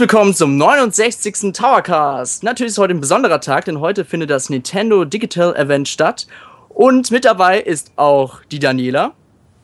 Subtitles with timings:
[0.00, 1.52] Willkommen zum 69.
[1.52, 2.42] Towercast.
[2.42, 6.26] Natürlich ist heute ein besonderer Tag, denn heute findet das Nintendo Digital Event statt.
[6.70, 9.12] Und mit dabei ist auch die Daniela.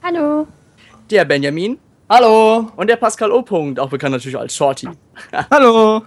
[0.03, 0.47] Hallo.
[1.11, 1.78] Der Benjamin.
[2.11, 2.70] Hallo.
[2.77, 3.39] Und der Pascal O.
[3.39, 4.91] -Punkt, auch bekannt natürlich als Shorty.
[5.51, 6.03] Hallo.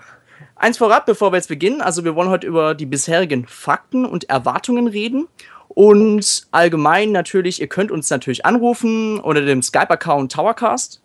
[0.55, 1.81] Eins vorab, bevor wir jetzt beginnen.
[1.81, 5.27] Also wir wollen heute über die bisherigen Fakten und Erwartungen reden.
[5.69, 11.01] Und allgemein natürlich, ihr könnt uns natürlich anrufen unter dem Skype-Account Towercast.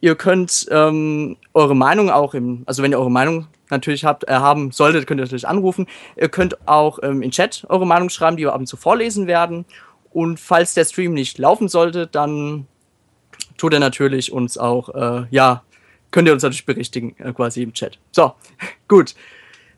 [0.00, 4.32] Ihr könnt ähm, eure Meinung auch im, also wenn ihr eure Meinung natürlich habt, äh,
[4.32, 5.86] haben solltet, könnt ihr natürlich anrufen.
[6.16, 9.26] Ihr könnt auch ähm, in Chat eure Meinung schreiben, die wir ab und zu vorlesen
[9.26, 9.64] werden.
[10.12, 12.66] Und falls der Stream nicht laufen sollte, dann
[13.56, 15.62] tut er natürlich uns auch, äh, ja,
[16.10, 17.98] könnt ihr uns natürlich berichtigen, äh, quasi im Chat.
[18.12, 18.32] So,
[18.88, 19.14] gut.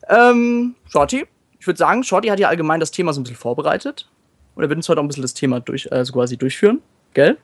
[0.08, 1.26] Ähm, Shorty,
[1.58, 4.08] ich würde sagen, Shorty hat ja allgemein das Thema so ein bisschen vorbereitet.
[4.54, 6.82] Und er wird uns heute auch ein bisschen das Thema durch, also quasi durchführen,
[7.14, 7.36] gell?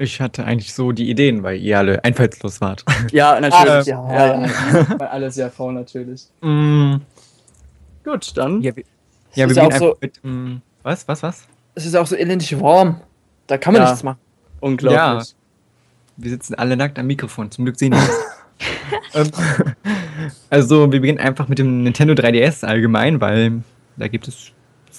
[0.00, 2.84] Ich hatte eigentlich so die Ideen, weil ihr alle einfallslos wart.
[3.12, 3.92] Ja, natürlich.
[3.94, 4.98] Ah, ja, ja, ja.
[5.00, 6.22] Weil alle sehr faul natürlich.
[6.40, 6.96] Mm,
[8.04, 8.62] Gut, dann.
[8.62, 8.84] ja, wir,
[9.34, 10.20] ja, wir ja beginnen auch so- einfach mit.
[10.24, 11.48] mm, was, was, was?
[11.74, 13.00] Es ist auch so elendig warm.
[13.48, 13.88] Da kann man Ja.
[13.88, 14.18] nichts machen.
[14.60, 15.34] Unglaublich.
[16.16, 17.50] Wir sitzen alle nackt am Mikrofon.
[17.50, 19.14] Zum Glück sehen wir es.
[19.14, 19.30] ähm,
[20.50, 23.62] also, wir beginnen einfach mit dem Nintendo 3DS allgemein, weil
[23.96, 24.50] da gibt es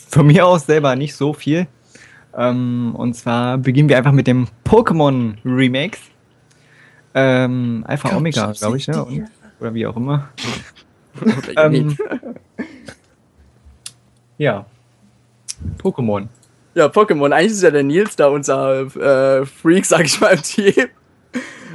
[0.10, 1.68] von mir aus selber nicht so viel.
[2.36, 6.00] Ähm, und zwar beginnen wir einfach mit dem Pokémon Remakes.
[7.16, 9.04] Ähm, Alpha Omega, glaube ich, ne?
[9.04, 9.28] Und,
[9.60, 10.30] oder wie auch immer.
[11.58, 11.98] Ähm,
[14.38, 14.66] ja.
[15.84, 16.28] Pokémon.
[16.76, 17.32] Ja, Pokémon.
[17.34, 20.88] Eigentlich ist ja der Nils da unser äh, Freak, sag ich mal, im Team.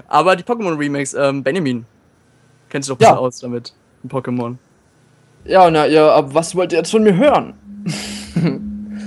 [0.09, 1.85] Aber die Pokémon-Remakes, ähm, Benjamin.
[2.71, 3.19] Kennst du doch besser Ja.
[3.19, 3.75] aus damit.
[4.09, 4.57] Pokémon.
[5.45, 7.53] Ja, na, ja, aber was wollt ihr jetzt von mir hören?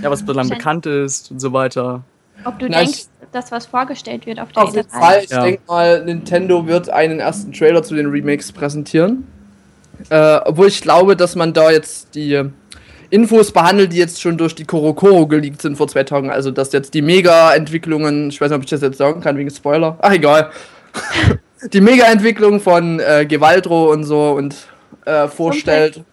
[0.02, 2.03] Ja, was bislang bekannt ist und so weiter.
[2.46, 5.00] Ob du Na, denkst, ich- dass was vorgestellt wird auf der Auf jeden E3.
[5.00, 5.44] Fall, ich Ja.
[5.44, 9.28] denke mal, Nintendo wird einen ersten Trailer zu den Remakes präsentieren.
[10.09, 12.50] Äh, obwohl ich glaube, dass man da jetzt die äh,
[13.09, 16.29] Infos behandelt, die jetzt schon durch die Korokoro geleakt sind vor zwei Tagen.
[16.29, 19.50] Also, dass jetzt die Mega-Entwicklungen, ich weiß nicht, ob ich das jetzt sagen kann, wegen
[19.50, 19.97] Spoiler.
[20.02, 20.52] Ach, egal.
[21.74, 24.56] die Mega-Entwicklung von äh, Gewaldro und so und
[25.06, 26.03] äh, vorstellt.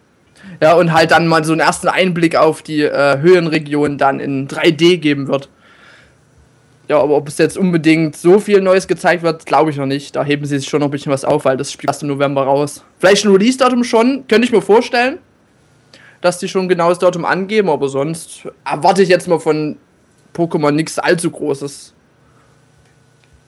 [0.60, 4.48] Ja, und halt dann mal so einen ersten Einblick auf die äh, Höhenregion dann in
[4.48, 5.48] 3D geben wird.
[6.88, 10.14] Ja, aber ob es jetzt unbedingt so viel Neues gezeigt wird, glaube ich noch nicht.
[10.16, 12.08] Da heben sie sich schon noch ein bisschen was auf, weil das Spiel erst im
[12.08, 12.84] November raus.
[12.98, 15.18] Vielleicht ein Release-Datum schon, könnte ich mir vorstellen,
[16.20, 19.76] dass die schon ein genaues Datum angeben, aber sonst erwarte ich jetzt mal von
[20.34, 21.94] Pokémon nichts allzu Großes.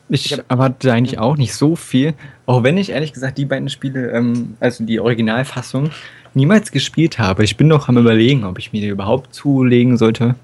[0.09, 2.15] Ich erwarte eigentlich auch nicht so viel,
[2.47, 5.91] auch wenn ich ehrlich gesagt die beiden Spiele, ähm, also die Originalfassung,
[6.37, 7.43] niemals gespielt habe.
[7.45, 10.37] Ich bin noch am überlegen, ob ich mir die überhaupt zulegen sollte.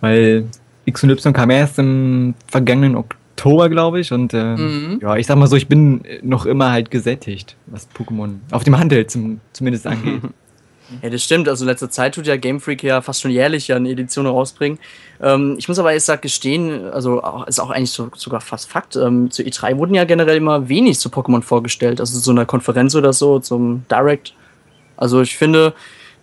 [0.00, 0.44] Weil
[0.84, 4.12] X und Y kam erst im vergangenen Oktober, glaube ich.
[4.12, 4.56] Und ähm,
[4.94, 4.98] Mhm.
[5.00, 8.78] ja, ich sag mal so, ich bin noch immer halt gesättigt, was Pokémon auf dem
[8.78, 10.20] Handel zum, zumindest angeht.
[11.02, 11.46] Ja, das stimmt.
[11.50, 14.26] Also in letzter Zeit tut ja Game Freak ja fast schon jährlich ja eine Edition
[14.26, 14.78] rausbringen.
[15.20, 18.70] Ähm, ich muss aber jetzt sag, gestehen, also auch, ist auch eigentlich so, sogar fast
[18.70, 18.96] Fakt.
[18.96, 22.00] Ähm, zu E3 wurden ja generell immer wenig zu Pokémon vorgestellt.
[22.00, 24.32] Also so einer Konferenz oder so, zum Direct.
[24.98, 25.72] Also ich finde,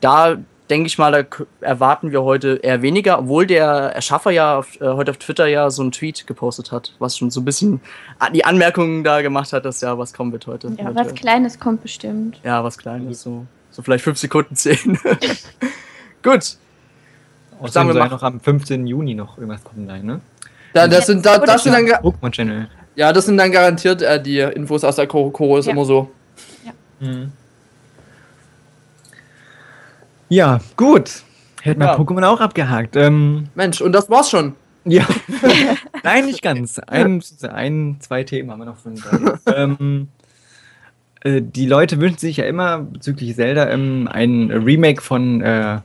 [0.01, 0.36] da
[0.69, 4.86] denke ich mal, da erwarten wir heute eher weniger, obwohl der Erschaffer ja auf, äh,
[4.86, 7.81] heute auf Twitter ja so einen Tweet gepostet hat, was schon so ein bisschen
[8.33, 10.68] die Anmerkungen da gemacht hat, dass ja was kommen wird heute.
[10.69, 11.06] Ja, eventuell.
[11.06, 12.39] was Kleines kommt bestimmt.
[12.44, 14.98] Ja, was Kleines, so, so vielleicht fünf Sekunden zehn.
[16.24, 16.57] Gut.
[17.60, 18.88] Außerdem Sagen wir soll ja mal- noch am 15.
[18.88, 20.19] Juni noch irgendwas kommen sein, ne?
[20.74, 22.68] Da, das sind, da, das sind dann, Pokémon Channel.
[22.95, 25.07] ja, das sind dann garantiert äh, die Infos aus der
[25.57, 25.72] ist Ja.
[25.72, 26.12] immer so.
[26.66, 27.07] Ja,
[30.78, 31.24] gut.
[31.62, 31.96] Hätten wir Ja.
[31.98, 32.96] Pokémon auch abgehakt.
[32.96, 34.56] Ähm, Mensch, und das war's schon.
[34.84, 35.06] Ja.
[36.04, 36.78] Nein, nicht ganz.
[36.80, 39.02] Ein, ein, zwei Themen haben wir noch von
[39.56, 40.10] ähm,
[41.22, 45.80] äh, Die Leute wünschen sich ja immer bezüglich Zelda ähm, ein Remake von äh,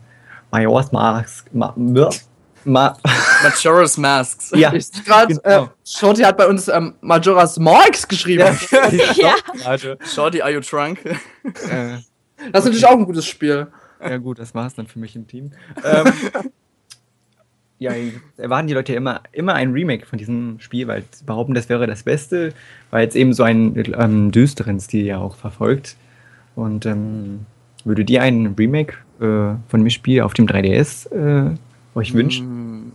[0.50, 1.46] Majora's Mask.
[1.54, 2.10] Ma, ma,
[2.66, 2.96] ma,
[3.42, 4.52] Majora's Masks.
[4.54, 5.64] ja, Ich gerade, genau.
[5.64, 8.44] äh, Shorty hat bei uns ähm, Majora's Marks geschrieben.
[9.14, 9.34] Ja.
[9.64, 10.98] Also, Shorty, are you drunk?
[11.06, 11.14] äh,
[12.52, 13.66] Das ist natürlich auch ein gutes Spiel.
[14.02, 15.52] Ja gut, das war's dann für mich im Team.
[15.84, 16.12] Ähm,
[17.78, 17.92] ja,
[18.36, 21.86] erwarten die Leute immer, immer ein Remake von diesem Spiel, weil sie behaupten, das wäre
[21.86, 22.52] das Beste,
[22.90, 25.96] weil es eben so einen ähm, düsteren Stil ja auch verfolgt.
[26.56, 27.46] Und ähm,
[27.84, 31.54] würde dir ein Remake äh, von dem Spiel auf dem 3DS äh,
[31.94, 32.92] euch wünschen?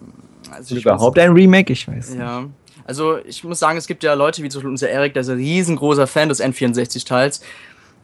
[0.52, 1.74] Also Oder ich überhaupt ein Remake?
[1.74, 2.12] Ich weiß.
[2.12, 2.20] nicht.
[2.20, 2.46] Ja.
[2.86, 5.30] Also ich muss sagen, es gibt ja Leute wie zum Beispiel unser Erik, der ist
[5.30, 7.42] ein riesengroßer Fan des N64-Teils.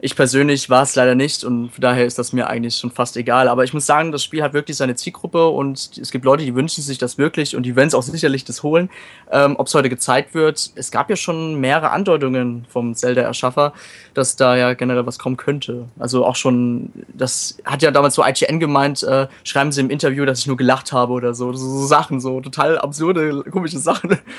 [0.04, 3.48] Ich persönlich war es leider nicht und daher ist das mir eigentlich schon fast egal.
[3.48, 6.56] Aber ich muss sagen, das Spiel hat wirklich seine Zielgruppe und es gibt Leute, die
[6.56, 8.90] wünschen sich das wirklich und die werden es auch sicherlich das holen.
[9.32, 13.74] Ähm, Ob es heute gezeigt wird, es gab ja schon mehrere Andeutungen vom Zelda-Erschaffer,
[14.16, 15.86] dass da ja generell was kommen könnte.
[16.00, 20.26] Also auch schon, das hat ja damals so IGN gemeint, äh, schreiben sie im Interview,
[20.26, 21.54] dass ich nur gelacht habe oder so.
[21.54, 24.18] So, so Sachen, so total absurde, komische Sachen.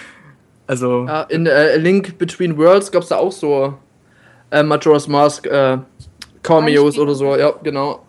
[0.64, 1.06] Also.
[1.06, 3.74] Ja, in äh, Link Between Worlds gab es da auch so
[4.52, 5.78] äh, Majora's Mask äh,
[6.42, 8.00] Cameos oder so, ja, genau.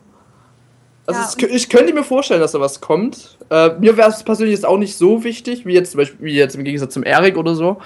[1.06, 3.38] Also Ja, es, ich könnte mir vorstellen, dass da was kommt.
[3.50, 6.36] Äh, mir wäre es persönlich jetzt auch nicht so wichtig, wie jetzt zum Beispiel wie
[6.36, 7.78] jetzt im Gegensatz zum Eric oder so.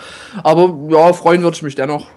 [0.44, 2.08] Aber ja, freuen würde ich mich dennoch.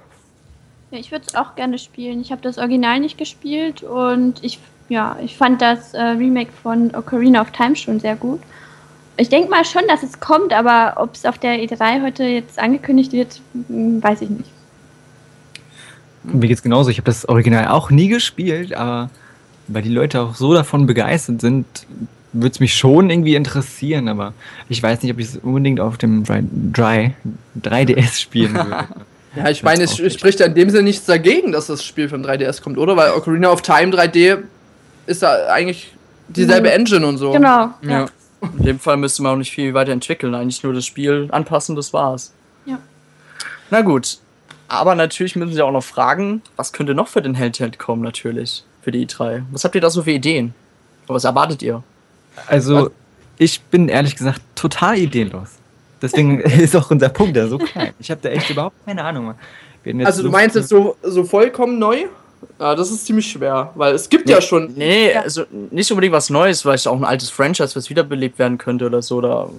[0.91, 2.21] Ja, ich würde es auch gerne spielen.
[2.21, 4.59] Ich habe das Original nicht gespielt und ich,
[4.89, 8.41] ja, ich fand das äh, Remake von Ocarina of Time schon sehr gut.
[9.17, 12.59] Ich denke mal schon, dass es kommt, aber ob es auf der E3 heute jetzt
[12.59, 14.51] angekündigt wird, hm, weiß ich nicht.
[16.25, 16.91] Mir geht's genauso.
[16.91, 19.11] Ich habe das Original auch nie gespielt, aber
[19.69, 21.67] weil die Leute auch so davon begeistert sind,
[22.33, 24.35] würde es mich schon irgendwie interessieren, aber
[24.69, 26.43] ich weiß nicht, ob ich es unbedingt auf dem Dry,
[26.75, 27.15] Dry
[27.61, 28.85] 3DS spielen würde.
[29.37, 32.23] Ja, ich meine, es spricht ja in dem Sinne nichts dagegen, dass das Spiel vom
[32.23, 32.97] 3DS kommt, oder?
[32.97, 34.39] Weil Ocarina of Time 3D
[35.07, 35.95] ist ja eigentlich
[36.27, 36.75] dieselbe Mhm.
[36.75, 37.31] Engine und so.
[37.31, 37.71] Genau.
[37.83, 38.07] Ja.
[38.59, 41.93] In dem Fall müsste man auch nicht viel weiterentwickeln, eigentlich nur das Spiel anpassen, das
[41.93, 42.33] war's.
[42.67, 42.79] Ja.
[43.71, 44.19] Na gut.
[44.71, 48.63] Aber natürlich müssen Sie auch noch fragen, was könnte noch für den Handheld kommen, natürlich,
[48.83, 49.43] für die i3.
[49.51, 50.55] Was habt ihr da so für Ideen?
[51.09, 51.83] Was erwartet ihr?
[52.47, 52.91] Also,
[53.37, 55.49] ich bin ehrlich gesagt total ideenlos.
[56.01, 57.93] Deswegen ist auch unser Punkt da so klein.
[57.99, 59.35] Ich habe da echt überhaupt keine Ahnung.
[60.05, 62.05] Also du so meinst viele- jetzt so, so vollkommen neu?
[62.61, 64.73] Ja, das ist ziemlich schwer, weil es gibt ja schon.
[64.77, 65.23] Nee, Ja.
[65.23, 68.87] also nicht unbedingt was Neues, weil es auch ein altes Franchise, was wiederbelebt werden könnte
[68.87, 69.17] oder so.
[69.17, 69.51] Oder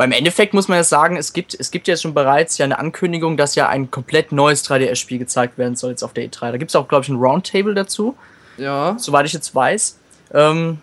[0.00, 2.78] Beim Endeffekt muss man ja sagen, es gibt, es gibt ja schon bereits ja eine
[2.78, 6.52] Ankündigung, dass ja ein komplett neues 3DS-Spiel gezeigt werden soll jetzt auf der E3.
[6.52, 8.16] Da gibt es auch, glaube ich, ein Roundtable dazu,
[8.56, 8.94] Ja.
[8.98, 9.98] soweit ich jetzt weiß.
[10.32, 10.78] Ähm,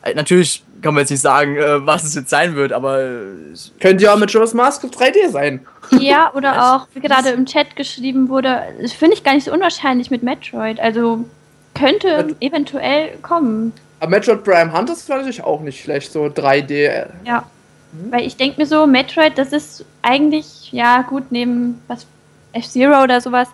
[0.00, 3.16] äh, natürlich kann man jetzt nicht sagen, äh, was es jetzt sein wird, aber äh,
[3.80, 5.60] Könnte ja mit Majora's Mask auf 3D sein.
[6.00, 8.62] Ja, oder auch, wie gerade im Chat geschrieben wurde,
[8.98, 10.80] finde ich gar nicht so unwahrscheinlich mit Metroid.
[10.80, 11.22] Also
[11.78, 13.74] könnte Met- eventuell kommen.
[14.00, 17.04] Aber Metroid Prime Hunt ist natürlich auch nicht schlecht, so 3D.
[17.26, 17.44] Ja.
[18.10, 22.06] Weil ich denke mir so, Metroid, das ist eigentlich, ja gut, neben was
[22.52, 23.48] F-Zero oder sowas,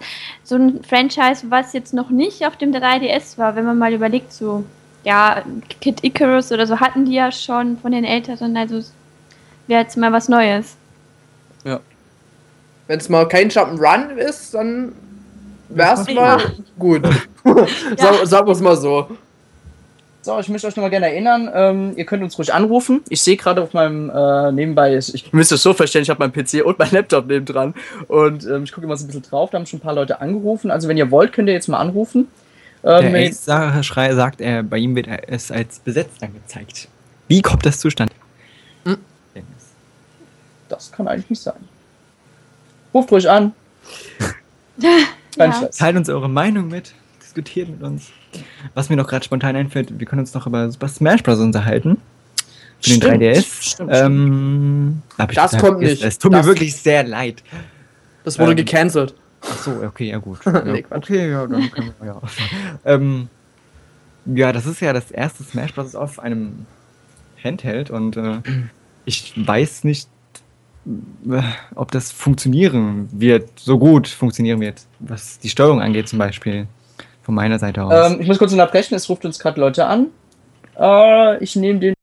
[0.45, 4.33] so ein Franchise, was jetzt noch nicht auf dem 3DS war, wenn man mal überlegt,
[4.33, 4.65] so,
[5.05, 5.43] ja,
[5.81, 8.83] Kid Icarus oder so hatten die ja schon von den Älteren, also
[9.67, 10.77] wäre jetzt mal was Neues.
[12.87, 14.93] Wenn es mal kein Jump'n'Run ist, dann
[15.69, 16.15] wär's Ja.
[16.15, 17.03] mal gut.
[17.45, 19.09] so, sagen wir es mal so.
[20.23, 23.01] So, ich möchte euch nochmal gerne erinnern, ähm, ihr könnt uns ruhig anrufen.
[23.09, 26.19] Ich sehe gerade auf meinem äh, nebenbei, ich, ich müsst es so verstehen, ich habe
[26.21, 27.75] meinen PC und meinen Laptop nebendran
[28.07, 30.21] und ähm, ich gucke immer so ein bisschen drauf, da haben schon ein paar Leute
[30.21, 30.71] angerufen.
[30.71, 32.29] Also wenn ihr wollt, könnt ihr jetzt mal anrufen.
[32.85, 36.89] Ähm, Der wenn- Ace-Schrei sagt, er, bei ihm wird es als besetzt angezeigt.
[37.29, 38.13] Wie kommt das zustande?
[38.85, 38.99] Hm.
[40.69, 41.69] Das kann eigentlich nicht sein.
[42.93, 43.53] Ruft ruhig an.
[45.37, 45.69] Kein Ja.
[45.69, 48.11] Teilt uns eure Meinung mit, diskutiert mit uns.
[48.75, 51.39] Was mir noch gerade spontan einfällt, wir können uns noch über Super Smash Bros.
[51.41, 51.99] unterhalten.
[52.81, 53.63] Für den Stimmt, 3DS.
[53.73, 56.03] stimmt, ähm, ich Das total kommt nicht.
[56.03, 57.43] Es tut Das- mir wirklich sehr leid.
[58.25, 59.15] Das wurde Ähm, gecancelt.
[59.43, 60.39] Ach so, okay, ja gut.
[60.45, 62.21] Ja, okay, ja, dann können wir ja.
[62.85, 63.29] ähm,
[64.27, 65.95] ja, das ist ja das erste Smash Bros.
[65.95, 66.67] auf einem
[67.43, 68.39] Handheld und äh,
[69.07, 70.09] ich weiß nicht,
[71.31, 71.43] äh,
[71.75, 76.67] ob das funktionieren wird, so gut funktionieren wird, was die Steuerung angeht zum Beispiel.
[77.31, 78.11] Von meiner Seite aus.
[78.11, 80.09] Ähm, ich muss kurz unterbrechen, es ruft uns gerade Leute an.
[80.77, 81.95] Äh, ich nehme den.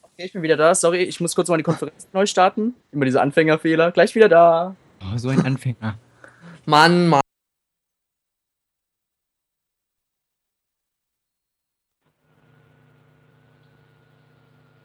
[0.00, 0.74] Okay, ich bin wieder da.
[0.74, 2.74] Sorry, ich muss kurz mal die Konferenz neu starten.
[2.90, 3.92] Immer diese Anfängerfehler.
[3.92, 4.74] Gleich wieder da.
[5.02, 5.98] oh, so ein Anfänger.
[6.64, 7.20] Mann, Mann.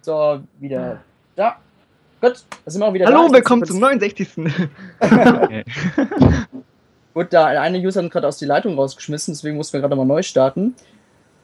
[0.02, 1.02] So, wieder
[1.38, 1.62] da.
[2.22, 3.34] Gut, da sind wir auch wieder Hallo, da.
[3.34, 4.28] willkommen zum muss 69.
[5.02, 5.64] okay.
[5.96, 6.34] kurz-
[7.14, 10.06] Gut, da eine User hat gerade aus die Leitung rausgeschmissen, deswegen mussten wir gerade mal
[10.06, 10.76] neu starten.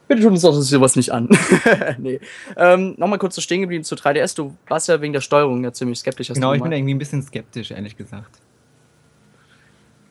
[0.08, 1.28] Bitte tut uns auch sowas nicht an.
[1.98, 2.20] nee.
[2.56, 4.36] Ähm, Nochmal kurz so stehen geblieben zu 3DS.
[4.36, 6.28] Du warst ja wegen der Steuerung ja ziemlich skeptisch.
[6.30, 8.38] hast Genau, ich bin irgendwie ein bisschen skeptisch, ehrlich gesagt.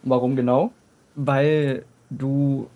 [0.03, 0.73] Warum genau?
[1.15, 2.69] Weil du.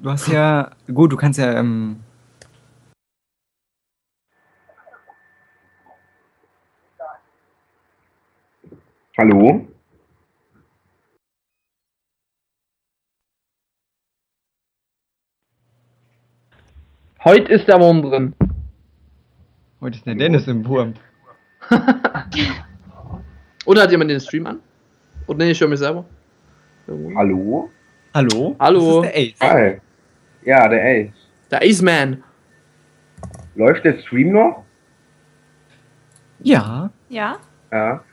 [0.00, 0.70] Du hast ja.
[0.92, 1.52] Gut, du kannst ja.
[1.58, 1.98] Ähm,
[9.18, 9.66] Hallo?
[17.24, 18.32] Heute ist der Wurm drin.
[19.80, 20.94] heute ist der Dennis im Wurm.
[23.66, 24.60] Oder hat jemand den Stream an?
[25.26, 26.04] Oder nee, ich höre mich selber.
[26.86, 27.18] Irgendwo.
[27.18, 27.70] Hallo?
[28.14, 28.56] Hallo?
[28.60, 29.02] Hallo.
[29.02, 29.52] Das ist der Ace.
[29.52, 29.80] Hi.
[30.44, 31.28] Ja, der Ace.
[31.50, 32.22] Der Aceman.
[33.56, 34.64] Läuft der Stream noch?
[36.38, 36.88] Ja.
[37.08, 37.40] Ja?
[37.72, 38.04] Ja.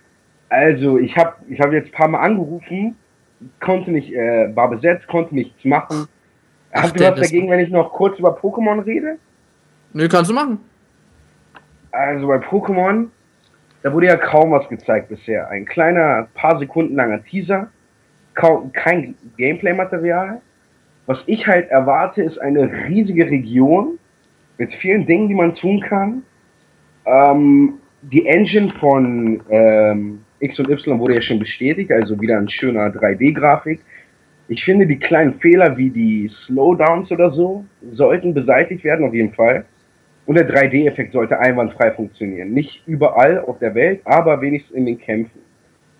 [0.49, 2.95] Also, ich habe ich hab jetzt ein paar Mal angerufen,
[3.59, 6.07] konnte nicht, äh, war besetzt, konnte nichts machen.
[6.71, 9.17] Ach, Habt ihr der- was dagegen, wenn ich noch kurz über Pokémon rede?
[9.93, 10.59] Nö, kannst du machen.
[11.91, 13.07] Also bei Pokémon,
[13.81, 15.47] da wurde ja kaum was gezeigt bisher.
[15.49, 17.69] Ein kleiner, paar Sekunden langer Teaser,
[18.33, 20.41] kaum, kein Gameplay-Material.
[21.05, 23.97] Was ich halt erwarte, ist eine riesige Region
[24.57, 26.23] mit vielen Dingen, die man tun kann.
[27.05, 32.49] Ähm, die Engine von ähm, X und Y wurde ja schon bestätigt, also wieder ein
[32.49, 33.79] schöner 3D-Grafik.
[34.47, 39.33] Ich finde, die kleinen Fehler wie die Slowdowns oder so sollten beseitigt werden, auf jeden
[39.33, 39.65] Fall.
[40.25, 42.51] Und der 3D-Effekt sollte einwandfrei funktionieren.
[42.51, 45.39] Nicht überall auf der Welt, aber wenigstens in den Kämpfen.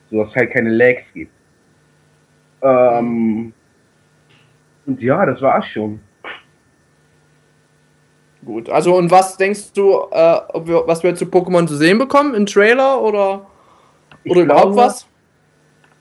[0.10, 1.32] So dass es halt keine Lags gibt.
[2.62, 3.54] Ähm,
[4.86, 6.00] und ja, das war's schon.
[8.46, 12.36] Gut, also und was denkst du, äh, wir, was wir zu Pokémon zu sehen bekommen?
[12.36, 13.48] Im Trailer oder,
[14.26, 15.08] Ich oder überhaupt glaube, was?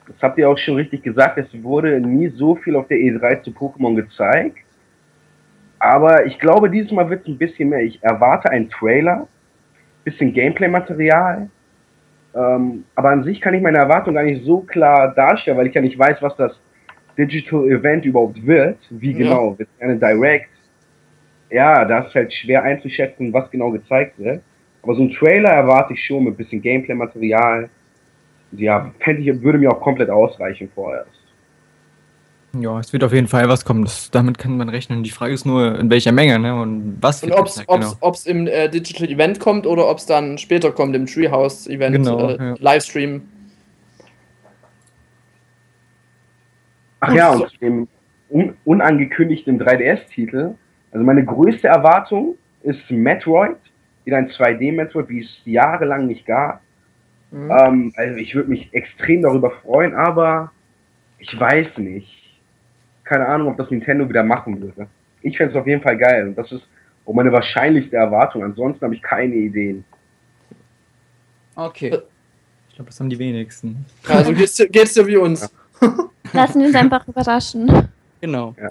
[0.07, 3.41] Das habt ihr auch schon richtig gesagt, es wurde nie so viel auf der E3
[3.43, 4.57] zu Pokémon gezeigt.
[5.79, 7.81] Aber ich glaube, dieses Mal wird es ein bisschen mehr.
[7.81, 9.27] Ich erwarte einen Trailer,
[10.03, 11.49] bisschen Gameplay-Material.
[12.35, 15.75] Ähm, aber an sich kann ich meine Erwartung gar nicht so klar darstellen, weil ich
[15.75, 16.59] ja nicht weiß, was das
[17.17, 18.77] Digital Event überhaupt wird.
[18.89, 19.17] Wie Ja.
[19.19, 19.57] genau?
[19.57, 20.49] Wird es eine Direct?
[21.49, 24.41] Ja, da ist halt schwer einzuschätzen, was genau gezeigt wird.
[24.81, 27.69] Aber so ein Trailer erwarte ich schon mit bisschen Gameplay-Material.
[28.57, 31.09] Ja, fände ich, würde mir auch komplett ausreichen vorerst.
[32.59, 33.83] Ja, es wird auf jeden Fall was kommen.
[33.83, 35.03] Das, damit kann man rechnen.
[35.03, 36.59] Die Frage ist nur, in welcher Menge, ne?
[36.59, 38.13] Und was Und ob es genau.
[38.25, 42.29] im äh, Digital Event kommt oder ob es dann später kommt im Treehouse Event Genau,
[42.29, 42.55] äh, ja.
[42.59, 43.23] Livestream.
[47.01, 47.87] Ach ja, so- und zu dem
[48.29, 50.55] un unangekündigten 3DS-Titel.
[50.91, 53.57] Also meine größte Erwartung ist Metroid,
[54.05, 56.61] wieder ein 2D-Metroid, wie es jahrelang nicht gab.
[57.35, 57.51] Mhm.
[57.51, 60.51] Ähm, also ich würde mich extrem darüber freuen, aber
[61.19, 62.07] ich weiß nicht.
[63.03, 64.87] Keine Ahnung, ob das Nintendo wieder machen würde.
[65.21, 66.63] Ich fände es auf jeden Fall geil und das ist
[67.05, 68.43] auch meine wahrscheinlichste Erwartung.
[68.43, 69.83] Ansonsten habe ich keine Ideen.
[71.55, 71.99] Okay.
[72.69, 73.85] Ich glaube, das haben die wenigsten.
[74.07, 75.49] Also geht's, dir- geht's dir wie uns.
[76.33, 77.89] Lassen wir uns einfach überraschen.
[78.21, 78.55] Genau.
[78.59, 78.69] Ja.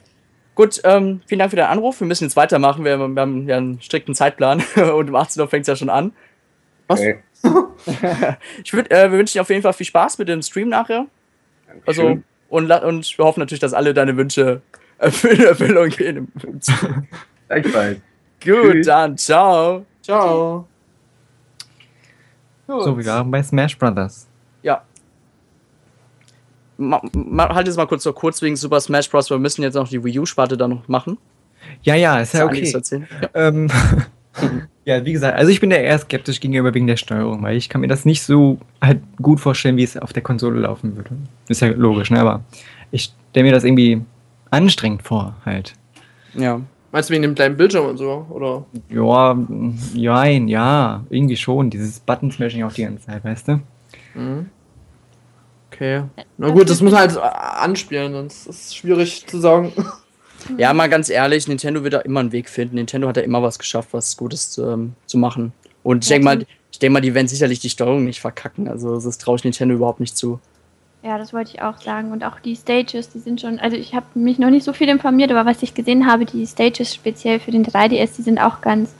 [0.54, 2.00] Gut, ähm, vielen Dank für den Anruf.
[2.00, 2.84] Wir müssen jetzt weitermachen.
[2.84, 5.90] Wir, wir haben ja einen strikten Zeitplan und um 18 Uhr fängt es ja schon
[5.90, 6.12] an.
[6.86, 7.00] Was?
[7.00, 7.18] Okay,
[8.64, 11.06] Ich würd, äh, wir wünschen dir auf jeden Fall viel Spaß mit dem Stream nachher.
[11.86, 14.62] Also, und, und wir hoffen natürlich, dass alle deine Wünsche
[15.00, 16.32] in Erfüllung gehen.
[17.48, 17.98] Gleichfalls.
[18.42, 18.86] Gut, Tschüss.
[18.86, 19.84] dann ciao.
[20.02, 20.66] Ciao.
[22.66, 22.84] Gut.
[22.84, 24.26] So, wir waren bei Smash Brothers.
[24.62, 24.82] Ja.
[26.76, 29.30] Ma, ma, halt jetzt mal kurz so kurz wegen Super Smash Bros.
[29.30, 31.18] Wir müssen jetzt noch die Wii U-Sparte da noch machen.
[31.82, 32.64] Ja, ja, ist ja okay.
[32.64, 33.08] zu erzählen.
[33.20, 33.28] Ja.
[33.34, 33.70] Ähm,
[34.84, 37.68] ja, wie gesagt, also ich bin da eher skeptisch gegenüber wegen der Steuerung, weil ich
[37.68, 41.10] kann mir das nicht so halt gut vorstellen, wie es auf der Konsole laufen würde.
[41.48, 42.20] Ist ja logisch, ne?
[42.20, 42.44] Aber
[42.90, 44.02] ich stelle mir das irgendwie
[44.50, 45.74] anstrengend vor, halt.
[46.34, 46.60] ja.
[46.92, 48.24] Meinst du wegen dem kleinen Bildschirm und so?
[48.30, 48.64] Oder?
[48.88, 51.68] Ja, nein, ja, irgendwie schon.
[51.68, 53.60] Dieses Button-Smashing auch die ganze Zeit, weißt du?
[54.14, 54.48] Mhm.
[55.72, 56.04] Okay.
[56.38, 59.72] Na gut, das muss man halt anspielen, sonst ist es schwierig zu sagen.
[60.58, 62.76] Ja, mal ganz ehrlich, Nintendo wird da immer einen Weg finden.
[62.76, 65.52] Nintendo hat ja immer was geschafft, was Gutes ähm, zu machen.
[65.82, 68.68] Und ich Ja, denke mal, ich denke mal, die werden sicherlich die Steuerung nicht verkacken.
[68.68, 70.40] Also das traue ich Nintendo überhaupt nicht zu.
[71.02, 72.12] Ja, das wollte ich auch sagen.
[72.12, 74.88] Und auch die Stages, die sind schon, also ich habe mich noch nicht so viel
[74.88, 78.60] informiert, aber was ich gesehen habe, die Stages speziell für den 3DS, die sind auch
[78.62, 78.94] ganz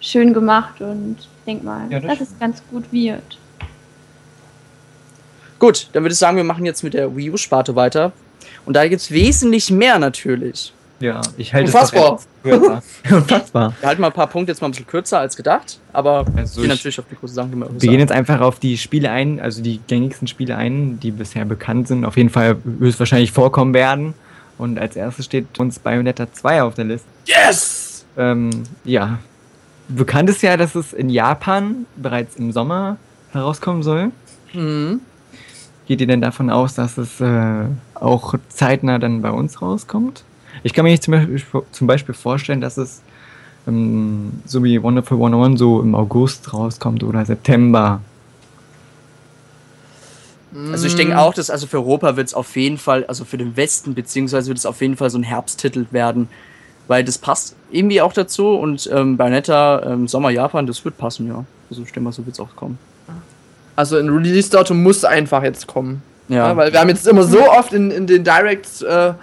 [0.00, 3.38] schön gemacht und ich denke mal, Ja, das dass es ganz gut wird.
[5.58, 8.12] Gut, dann würde ich sagen, wir machen jetzt mit der Wii U-Sparte weiter.
[8.64, 10.72] Und da gibt es wesentlich mehr natürlich.
[11.02, 12.14] Ja, ich halte Unfassbar.
[12.14, 12.82] es kürzer.
[13.10, 13.74] Unfassbar.
[13.80, 16.60] Wir halten mal ein paar Punkte jetzt mal ein bisschen kürzer als gedacht, aber Also
[16.60, 18.78] gehen ich- natürlich auf die große Sachen, die wir Wir gehen jetzt einfach auf die
[18.78, 23.32] Spiele ein, also die gängigsten Spiele ein, die bisher bekannt sind, auf jeden Fall höchstwahrscheinlich
[23.32, 24.14] vorkommen werden.
[24.58, 27.08] Und als erstes steht uns Bayonetta 2 auf der Liste.
[27.26, 28.04] Yes!
[28.16, 28.50] Ähm,
[28.84, 29.18] ja.
[29.88, 32.96] Bekannt ist ja, dass es in Japan bereits im Sommer
[33.32, 34.12] herauskommen soll.
[34.52, 35.00] Mhm.
[35.88, 40.22] Geht ihr denn davon aus, dass es äh, auch zeitnah dann bei uns rauskommt?
[40.62, 41.42] Ich kann mir nicht zum Beispiel,
[41.72, 43.02] zum Beispiel vorstellen, dass es
[43.66, 48.00] ähm, so wie Wonderful 101 so im August rauskommt oder September.
[50.70, 53.38] Also ich denke auch, dass also für Europa wird es auf jeden Fall, also für
[53.38, 56.28] den Westen beziehungsweise wird es auf jeden Fall so ein Herbsttitel werden,
[56.88, 61.26] weil das passt irgendwie auch dazu und ähm, Bayonetta ähm, Sommer Japan, das wird passen,
[61.26, 61.44] ja.
[61.70, 62.78] Also ich denke mal, so wird es auch kommen.
[63.76, 66.02] Also ein Release-Datum muss einfach jetzt kommen.
[66.28, 66.48] Ja.
[66.48, 69.14] Ja, weil wir haben jetzt immer so oft in, in den Directs, äh,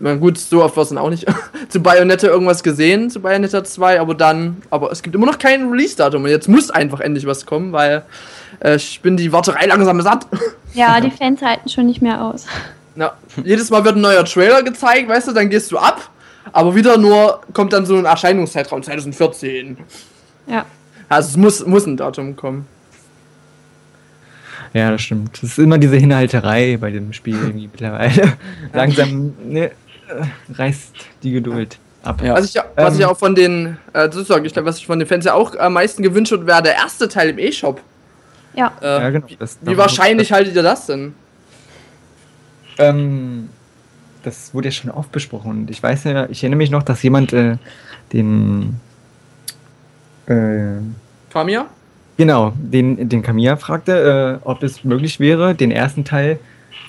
[0.00, 1.26] na gut, so oft war es dann auch nicht,
[1.68, 5.70] zu Bayonetta irgendwas gesehen, zu Bayonetta 2, aber dann, aber es gibt immer noch kein
[5.70, 8.02] Release-Datum und jetzt muss einfach endlich was kommen, weil
[8.60, 10.26] äh, ich bin die Warterei langsam satt.
[10.76, 12.46] Ja, die Fans halten schon nicht mehr aus.
[12.96, 13.12] Na,
[13.44, 16.10] jedes Mal wird ein neuer Trailer gezeigt, weißt du, dann gehst du ab,
[16.50, 19.76] aber wieder nur kommt dann so ein Erscheinungszeitraum 2014.
[20.48, 20.66] Ja.
[21.08, 22.66] Also es muss, muss ein Datum kommen.
[24.74, 25.36] Ja, das stimmt.
[25.36, 28.32] Es ist immer diese Hinhalterei bei dem Spiel irgendwie mittlerweile.
[28.72, 29.70] Langsam ne,
[30.54, 32.22] reißt die Geduld ab.
[32.22, 32.34] Ja.
[32.34, 33.00] Was ich, ja- was Ähm.
[33.00, 35.34] ich auch von den, äh, das sag ich, glaub, was ich von den Fans ja
[35.34, 37.80] auch am meisten gewünscht wird, wäre der erste Teil im E-Shop.
[38.54, 38.72] Ja.
[38.80, 39.26] Äh, Ja, genau.
[39.38, 41.14] Das, Wie wahrscheinlich haltet ihr das denn?
[42.78, 43.48] Ähm,
[44.22, 45.50] das wurde ja schon oft besprochen.
[45.50, 47.56] Und ich weiß ja, ich erinnere mich noch, dass jemand äh,
[48.12, 48.80] den.
[50.26, 50.78] Äh,
[51.30, 51.66] Famia?
[52.16, 56.38] genau, den, den Kamiya fragte, äh, ob es möglich wäre, den ersten Teil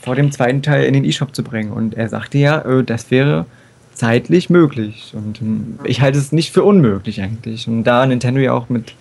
[0.02, 1.72] vor dem zweiten Teil in den E-Shop zu bringen.
[1.72, 3.46] Und er sagte ja, äh, das wäre
[3.94, 5.14] zeitlich möglich.
[5.16, 7.68] Und ähm, ich halte es nicht für unmöglich eigentlich.
[7.68, 8.94] Und da Nintendo ja auch mit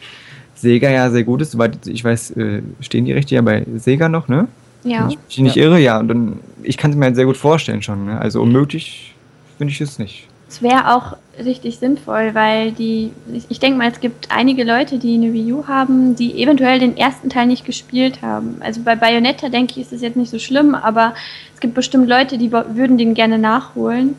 [0.54, 4.08] Sega ja sehr gut ist, soweit ich weiß, äh, stehen die Rechte ja bei Sega
[4.08, 4.48] noch, ne?
[4.84, 5.02] Ja.
[5.02, 5.98] Wenn ich mich nicht irre, ja.
[5.98, 8.06] Und dann, ich kann es mir halt sehr gut vorstellen schon.
[8.06, 8.20] Ne?
[8.20, 9.14] Also unmöglich
[9.58, 10.28] finde ich es nicht.
[10.48, 13.12] Es wäre auch richtig sinnvoll, weil die,
[13.48, 16.96] ich, denke mal, es gibt einige Leute, die eine Wii U haben, die eventuell den
[16.96, 18.58] ersten Teil nicht gespielt haben.
[18.60, 21.14] Also bei Bayonetta, denke ich, ist es jetzt nicht so schlimm, aber
[21.54, 24.16] es gibt bestimmt Leute, die würden den gerne nachholen.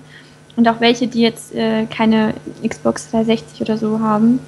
[0.55, 2.33] Und auch welche, die jetzt äh, keine
[2.65, 4.39] Xbox 360 oder so haben.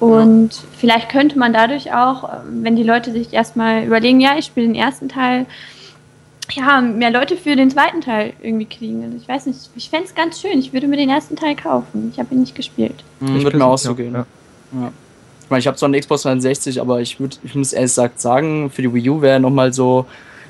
[0.00, 4.66] Und vielleicht könnte man dadurch auch, wenn die Leute sich erstmal überlegen, ja, ich spiele
[4.66, 5.46] den ersten Teil,
[6.52, 9.02] ja, mehr Leute für den zweiten Teil irgendwie kriegen.
[9.04, 10.58] Also ich weiß nicht, ich fände es ganz schön.
[10.58, 12.10] Ich würde mir den ersten Teil kaufen.
[12.12, 13.02] Ich habe ihn nicht gespielt.
[13.20, 14.12] Mhm, Ich wird mir auch so gehen.
[14.14, 14.26] ja.
[14.72, 14.92] Ja.
[15.42, 18.20] Ich meine, ich habe zwar eine Xbox 360, aber ich, würd, ich muss ehrlich gesagt
[18.20, 20.06] sagen, für die Wii U wäre nochmal so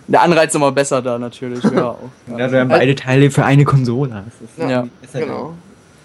[0.07, 1.63] der Anreiz nochmal besser da natürlich.
[1.65, 1.99] Ja, auch,
[2.31, 2.53] Ja, ja.
[2.53, 4.25] wir haben beide Teile für eine Konsole.
[4.25, 4.89] Das ist, Ja, Ja.
[5.03, 5.55] ist halt Genau.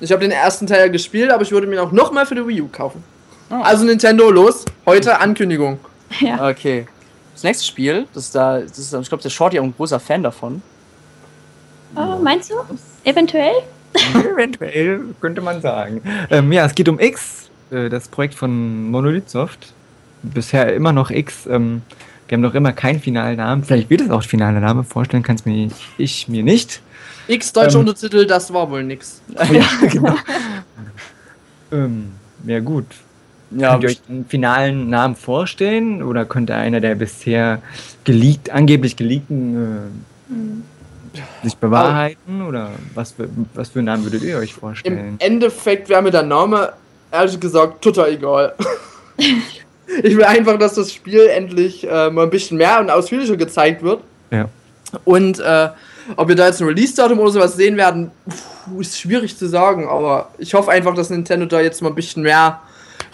[0.01, 2.61] Ich habe den ersten Teil gespielt, aber ich würde mir auch nochmal für die Wii
[2.61, 3.03] U kaufen.
[3.49, 3.61] Ah.
[3.61, 5.79] Also Nintendo, los, heute Ankündigung.
[6.21, 6.49] Ja.
[6.49, 6.87] Okay.
[7.39, 10.01] Das nächste Spiel, das ist da, das ist, ich glaube, der Shorty auch ein großer
[10.01, 10.61] Fan davon.
[11.95, 12.55] Oh, meinst du?
[13.05, 13.53] Eventuell?
[14.13, 16.01] Eventuell könnte man sagen.
[16.31, 19.71] Ähm, ja, es geht um X, äh, das Projekt von Monolith Soft.
[20.21, 21.45] Bisher immer noch X.
[21.45, 21.81] Ähm,
[22.27, 23.63] wir haben noch immer keinen finalen Namen.
[23.63, 24.83] Vielleicht wird es auch finaler Name.
[24.83, 26.81] Vorstellen kann es mir ich mir nicht.
[27.29, 27.87] X deutsche Ähm.
[27.87, 29.21] Untertitel, das war wohl nix.
[29.49, 30.15] Ja, genau.
[31.71, 32.11] ähm,
[32.45, 32.87] ja, gut.
[33.51, 36.03] Ja, Könnt ihr euch einen finalen Namen vorstellen?
[36.03, 37.61] Oder könnte einer der bisher
[38.03, 39.91] geleakt, angeblich geleakten
[40.29, 42.43] äh, sich bewahrheiten?
[42.43, 45.15] Oder was für, was für einen Namen würdet ihr euch Im vorstellen?
[45.19, 46.73] Endeffekt wäre mir der Name,
[47.11, 48.53] ehrlich gesagt, total egal.
[50.03, 53.81] ich will einfach, dass das Spiel endlich äh, mal ein bisschen mehr und ausführlicher gezeigt
[53.81, 54.01] wird.
[54.31, 54.47] Ja.
[55.05, 55.69] Und äh,
[56.15, 58.11] ob wir da jetzt ein Release-Datum oder sowas sehen werden,
[58.65, 61.95] puh, ist schwierig zu sagen, aber ich hoffe einfach, dass Nintendo da jetzt mal ein
[61.95, 62.61] bisschen mehr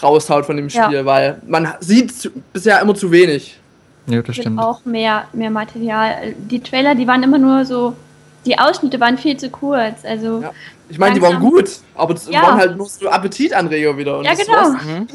[0.01, 0.86] raushaut von dem Ja.
[0.86, 3.58] Spiel, weil man sieht zu, bisher immer zu wenig.
[4.08, 4.60] Ja, das stimmt.
[4.60, 6.36] auch mehr, mehr Material.
[6.38, 7.95] Die Trailer, die waren immer nur so,
[8.45, 10.05] die Ausschnitte waren viel zu kurz.
[10.05, 10.51] Also, Ja.
[10.88, 12.43] Ich meine, die waren gut, aber es Ja.
[12.43, 14.19] waren halt nur so Appetitanreger wieder.
[14.19, 14.58] und ja, das genau.
[14.60, 14.84] war's.
[14.86, 15.08] Mhm.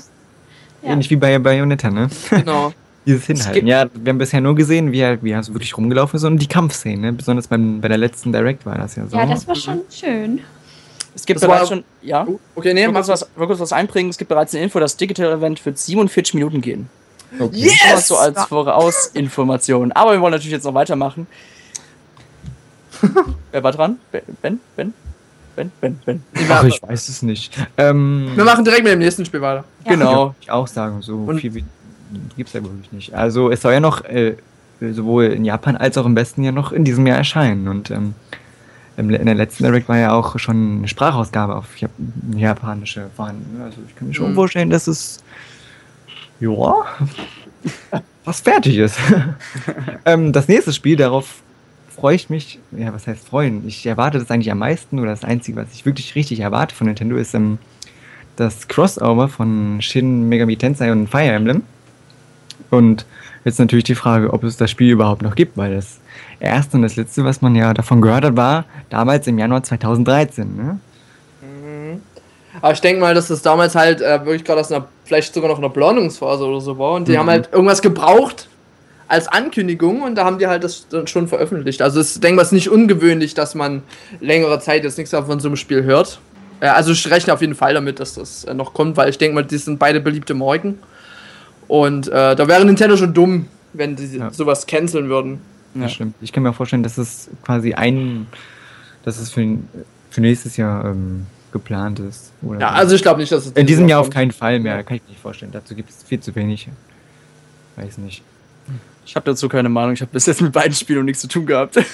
[0.83, 0.91] Ja.
[0.93, 2.09] Ähnlich wie bei Bayonetta, ne?
[2.31, 2.73] Genau.
[3.07, 3.67] Dieses Es Hinhalten.
[3.69, 6.39] Ja, wir haben bisher nur gesehen, wie er, wie er so wirklich rumgelaufen ist und
[6.39, 7.13] die Kampfszenen, ne?
[7.13, 9.17] Besonders beim, bei der letzten Direct war das ja so.
[9.17, 10.41] Ja, das war schon schön.
[11.21, 12.27] Es gibt Das bereits war- schon, ja.
[12.55, 14.09] Okay, nee, mach kurz, was, will kurz was einbringen.
[14.11, 16.89] Es gibt bereits eine Info, das Digital Event wird 47 Minuten gehen.
[17.39, 17.51] okay.
[17.57, 17.75] Yes!
[17.93, 19.93] Mal so als Vorausinformation.
[19.93, 21.27] Aber wir wollen natürlich jetzt noch weitermachen.
[23.53, 23.99] Wer war dran?
[24.13, 24.23] Ben?
[24.43, 24.61] Ben?
[24.77, 24.93] Ben?
[25.57, 25.71] Ben?
[25.81, 26.01] Ben?
[26.07, 26.23] Ben.
[26.49, 27.55] Ach, ich weiß es nicht.
[27.77, 29.65] Ähm, Wir machen direkt mit dem nächsten Spiel weiter.
[29.85, 29.93] Ja.
[29.93, 30.27] Genau.
[30.29, 31.51] Ja, ich auch sagen, so Und- viel
[32.37, 33.15] gibt es ja wirklich nicht.
[33.15, 34.37] Also es soll ja noch äh,
[34.81, 37.69] sowohl in Japan als auch im Westen ja noch in diesem Jahr erscheinen.
[37.69, 38.15] Und ähm,
[39.09, 41.91] in der letzten Direct war ja auch schon eine Sprachausgabe auf Jap
[42.37, 43.59] japanische vorhanden.
[43.59, 43.65] ne?
[43.65, 44.35] Also ich kann mir schon Mhm.
[44.35, 45.23] vorstellen, dass es
[46.41, 46.51] ja
[48.25, 48.99] was fertig ist.
[50.05, 51.43] ähm, das nächste Spiel, darauf
[51.95, 53.67] freue ich mich, ja, was heißt freuen?
[53.67, 56.87] Ich erwarte das eigentlich am meisten oder das Einzige, was ich wirklich richtig erwarte von
[56.87, 57.59] Nintendo, ist ähm,
[58.37, 61.63] das Crossover von Shin Megami Tensei und Fire Emblem.
[62.71, 63.05] Und
[63.45, 65.99] jetzt natürlich die Frage, ob es das Spiel überhaupt noch gibt, weil das
[66.41, 70.57] erste und das letzte, was man ja davon gehört hat, war damals im Januar 2013.
[70.57, 70.79] Ne?
[72.63, 75.49] Aber ich denke mal, dass das damals halt äh, wirklich gerade aus einer, vielleicht sogar
[75.51, 76.93] noch einer Planungsphase oder so war.
[76.95, 77.19] Und die Mhm.
[77.19, 78.49] haben halt irgendwas gebraucht
[79.09, 81.83] als Ankündigung und da haben die halt das dann schon veröffentlicht.
[81.83, 83.83] Also ich denke mal, es ist nicht ungewöhnlich, dass man
[84.21, 86.21] längere Zeit jetzt nichts von so einem Spiel hört.
[86.61, 89.19] Äh, also ich rechne auf jeden Fall damit, dass das äh, noch kommt, weil ich
[89.19, 90.79] denke mal, die sind beide beliebte Marken.
[91.69, 94.31] Und äh, da wäre Nintendo schon dumm, wenn sie Ja.
[94.33, 95.41] sowas canceln würden.
[95.75, 95.83] Ja.
[95.83, 96.15] Das stimmt.
[96.21, 98.27] Ich kann mir auch vorstellen, dass es quasi ein,
[99.05, 99.59] dass es für,
[100.11, 102.33] für nächstes Jahr ähm, geplant ist.
[102.43, 102.75] Oder Ja, so.
[102.75, 104.83] also ich glaube nicht, dass es in diesem Jahr auf keinen Fall mehr.
[104.83, 105.53] Kann ich mir nicht vorstellen.
[105.53, 106.69] Dazu gibt es viel zu wenig.
[107.77, 108.23] Weiß nicht.
[109.07, 109.93] Ich habe dazu keine Meinung.
[109.95, 111.79] Ich habe bis jetzt mit beiden Spielen nichts zu tun gehabt.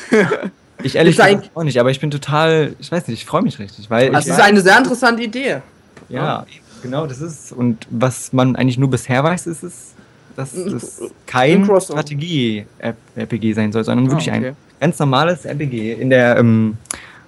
[0.83, 3.59] Ich ehrlich gesagt auch nicht, aber ich bin total, ich weiß nicht, ich freue mich
[3.59, 5.63] richtig, weil Das ich ist eine sehr interessante Idee.
[6.11, 6.45] Ja,
[6.83, 7.51] genau, das ist.
[7.51, 9.95] Und was man eigentlich nur bisher weiß, ist es,
[10.37, 11.65] dass es kein.
[11.65, 14.49] Strategie-RPG sein soll, sondern wirklich Ah, okay.
[14.49, 16.77] ein ganz normales RPG in der ähm,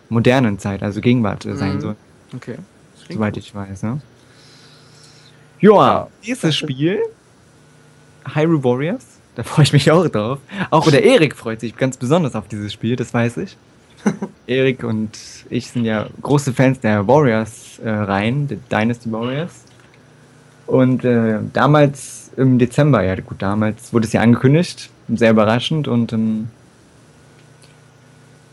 [0.08, 1.80] modernen Zeit, also Gegenwart äh, sein Mhm.
[1.80, 1.96] soll,
[2.36, 2.56] Okay.
[3.10, 3.82] soweit ich weiß.
[3.82, 4.00] Ne?
[5.60, 7.00] Joa, nächstes Spiel,
[8.34, 10.38] Hyrule Warriors, da freue ich mich auch drauf.
[10.70, 13.56] Auch der Erik freut sich ganz besonders auf dieses Spiel, das weiß ich.
[14.46, 15.10] Erik und
[15.50, 19.64] ich sind ja große Fans der Warriors-Reihen, der Dynasty Warriors.
[20.66, 26.12] Und äh, damals im Dezember, ja gut, damals wurde es ja angekündigt, sehr überraschend und
[26.12, 26.48] ähm,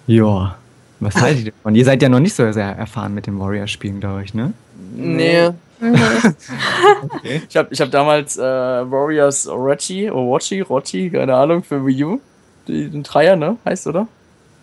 [0.08, 0.56] ja,
[1.00, 1.76] was haltet ihr davon?
[1.76, 4.54] Ihr seid ja noch nicht so sehr erfahren mit den Warriors-Spielen, glaube ich, ne?
[4.95, 5.50] Nee.
[5.50, 5.54] Nee.
[7.50, 12.21] Ich habe ich hab damals äh, Warriors Orochi, Orochi, Rochi, keine Ahnung, für Wii U.
[12.67, 13.58] Die, den Dreier, ne?
[13.65, 14.08] Heißt, oder?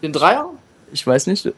[0.02, 0.48] Den Dreier?
[0.90, 1.52] Ich weiß nicht.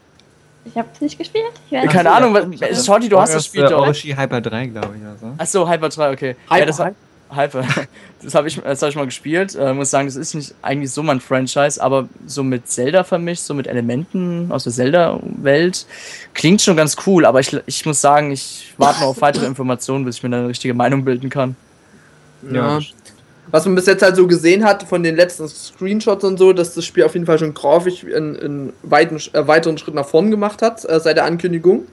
[0.65, 1.45] Ich habe es nicht gespielt.
[1.69, 2.17] Ich weiß Keine nicht.
[2.17, 3.81] Ahnung, was, Shorty, du hast das Spiel äh, doch.
[3.81, 5.33] Orochi Hyper 3, glaube ich, oder so.
[5.37, 6.35] Achso, Hyper 3, okay.
[6.45, 6.91] Hyper, ja, das war,
[7.29, 7.65] Hyper.
[8.23, 9.53] Das habe ich, das hab ich mal gespielt.
[9.53, 13.43] Äh, muss sagen, das ist nicht eigentlich so mein Franchise, aber so mit Zelda vermischt,
[13.43, 15.85] so mit Elementen aus der Zelda-Welt.
[16.33, 20.05] Klingt schon ganz cool, aber ich, ich muss sagen, ich warte noch auf weitere Informationen,
[20.05, 21.55] bis ich mir da eine richtige Meinung bilden kann.
[22.51, 22.79] Ja.
[23.51, 26.73] Was man bis jetzt halt so gesehen hat von den letzten Screenshots und so, dass
[26.73, 30.61] das Spiel auf jeden Fall schon grafisch einen, weiten, äh, weiteren Schritt nach vorn gemacht
[30.63, 31.85] hat äh, seit der Ankündigung.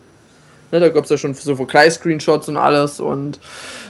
[0.72, 2.98] Ne, da gab es ja schon so Vergleichs-Screenshots und alles.
[2.98, 3.38] Und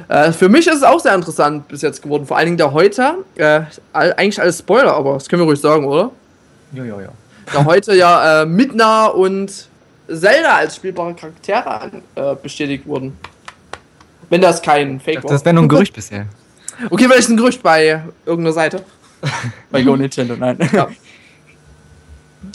[0.09, 2.27] äh, für mich ist es auch sehr interessant bis jetzt geworden.
[2.27, 3.61] Vor allen Dingen der heute, äh,
[3.93, 6.11] all, eigentlich alles Spoiler, aber das können wir ruhig sagen, oder?
[6.73, 7.09] Ja, ja, ja.
[7.53, 9.69] Da heute ja äh, Midna und
[10.09, 13.17] Zelda als spielbare Charaktere an, äh, bestätigt wurden.
[14.29, 15.31] Wenn das kein Fake war.
[15.31, 16.27] Das wäre nur ein Gerücht bisher.
[16.91, 18.83] Okay, vielleicht ein Gerücht bei irgendeiner Seite.
[19.71, 20.59] Bei Go Nintendo, nein.
[20.73, 20.89] Ja.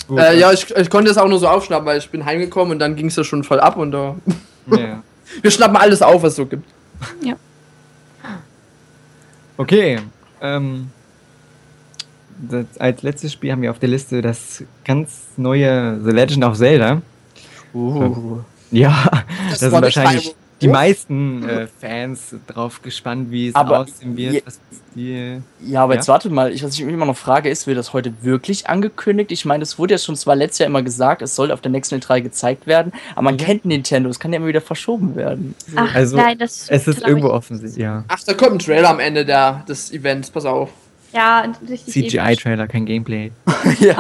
[0.08, 2.74] Gut, Äh, ja, ich, ich konnte es auch nur so aufschnappen, weil ich bin heimgekommen
[2.74, 4.16] und dann ging es ja schon voll ab und da.
[4.72, 5.04] ja.
[5.42, 6.66] Wir schnappen alles auf, was es so gibt.
[9.58, 10.00] Okay.
[10.42, 10.90] Ähm,
[12.38, 16.58] das, als letztes Spiel haben wir auf der Liste das ganz neue The Legend of
[16.58, 17.02] Zelda.
[17.74, 18.40] Uh.
[18.72, 19.10] Ja,
[19.50, 20.36] da sind war wahrscheinlich.
[20.62, 24.34] Die meisten äh, Fans drauf gespannt, wie es Aber aussehen wird.
[24.34, 24.60] je- Was
[24.96, 26.00] die, Ja, aber Ja?
[26.00, 28.68] jetzt wartet mal, ich, was ich mich immer noch frage, ist, wird das heute wirklich
[28.68, 29.32] angekündigt?
[29.32, 31.70] Ich meine, es wurde ja schon zwar letztes Jahr immer gesagt, es soll auf der
[31.72, 33.46] nächsten E3 gezeigt werden, aber man Ja.
[33.46, 35.54] kennt Nintendo, es kann ja immer wieder verschoben werden.
[35.76, 38.04] Ach, Also, nein, das es ist irgendwo ich- offensichtlich, ja.
[38.08, 40.72] Ach, da kommt ein Trailer am Ende der, des Events, pass auf.
[41.14, 41.46] Ja.
[41.86, 43.32] CGI-Trailer, kein Gameplay.
[43.80, 43.96] ja,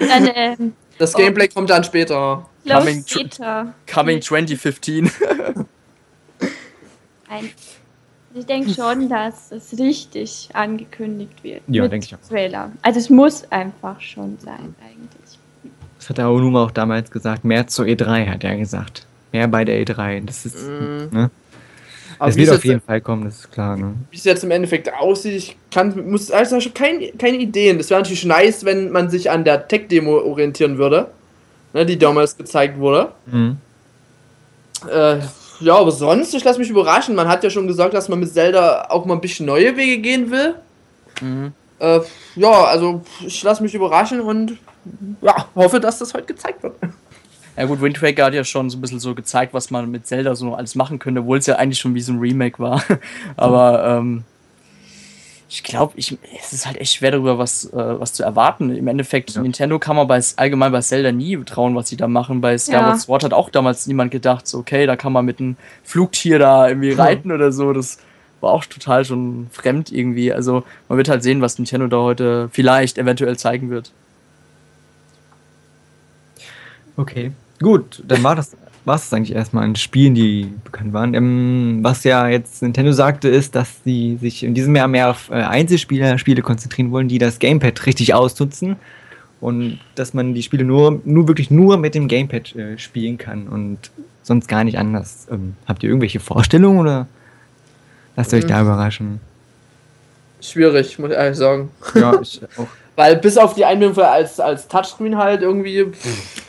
[0.00, 1.18] Dann ähm, Das Oh.
[1.18, 2.46] Gameplay kommt dann später.
[2.68, 3.74] Coming später.
[3.92, 5.10] Coming 2015.
[7.28, 7.50] Ein,
[8.34, 11.62] ich denke schon, dass es richtig angekündigt wird.
[11.68, 12.18] Ja, denke ich auch.
[12.28, 12.70] Trailer.
[12.82, 15.38] Also es muss einfach schon sein, eigentlich.
[15.98, 17.44] Das hat der Aonuma auch damals gesagt.
[17.44, 19.06] Mehr zur E3, hat er gesagt.
[19.32, 20.24] Mehr bei der E3.
[20.26, 21.08] Das ist, Mhm.
[21.12, 21.30] ne?
[22.18, 23.94] Aber Es wird es auf jeden Fall kommen, das ist klar, ne?
[24.10, 27.78] wie es jetzt im Endeffekt aussieht, ich kann, muss, also ich habe keine, keine Ideen.
[27.78, 31.08] Das wäre natürlich nice, wenn man sich an der Tech-Demo orientieren würde,
[31.72, 33.12] ne, die damals gezeigt wurde.
[33.26, 33.58] Mhm.
[34.90, 35.18] Äh,
[35.60, 37.14] ja, aber sonst, ich lasse mich überraschen.
[37.14, 39.98] Man hat ja schon gesagt, dass man mit Zelda auch mal ein bisschen neue Wege
[40.02, 40.54] gehen will.
[41.20, 41.52] Mhm.
[41.78, 42.00] Äh,
[42.36, 44.58] ja, also ich lasse mich überraschen und
[45.22, 46.74] ja, hoffe, dass das heute gezeigt wird.
[47.56, 50.06] Ja gut, Wind Waker hat ja schon so ein bisschen so gezeigt, was man mit
[50.06, 52.82] Zelda so alles machen könnte, obwohl es ja eigentlich schon wie so ein Remake war.
[53.36, 54.24] Aber ähm,
[55.48, 58.74] ich glaube, ich, es ist halt echt schwer darüber was, äh, was zu erwarten.
[58.74, 59.42] Im Endeffekt, Ja.
[59.42, 62.40] Nintendo kann man bei, allgemein bei Zelda nie trauen, was sie da machen.
[62.40, 62.98] Bei Skyward Ja.
[62.98, 66.66] Sword hat auch damals niemand gedacht, so, okay, da kann man mit einem Flugtier da
[66.66, 67.72] irgendwie reiten oder so.
[67.72, 67.98] Das
[68.40, 70.32] war auch total schon fremd irgendwie.
[70.32, 73.92] Also man wird halt sehen, was Nintendo da heute vielleicht eventuell zeigen wird.
[76.96, 77.32] Okay.
[77.60, 81.14] Gut, dann war das war es eigentlich erstmal an Spielen, die bekannt waren.
[81.14, 85.30] Ähm, was ja jetzt Nintendo sagte, ist, dass sie sich in diesem Jahr mehr auf
[85.30, 88.76] äh, Einzelspieler Spiele konzentrieren wollen, die das Gamepad richtig ausnutzen
[89.40, 93.46] und dass man die Spiele nur, nur wirklich nur mit dem Gamepad äh, spielen kann
[93.48, 93.78] und
[94.22, 95.28] sonst gar nicht anders.
[95.30, 97.06] Ähm, habt ihr irgendwelche Vorstellungen oder
[98.16, 98.48] lasst euch Mhm.
[98.48, 99.20] da überraschen?
[100.42, 101.70] Schwierig, muss ich ehrlich sagen.
[101.94, 102.66] Ja, ich auch.
[102.96, 105.84] Weil bis auf die Einbindung für- als, als Touchscreen halt irgendwie.
[105.86, 106.42] pff,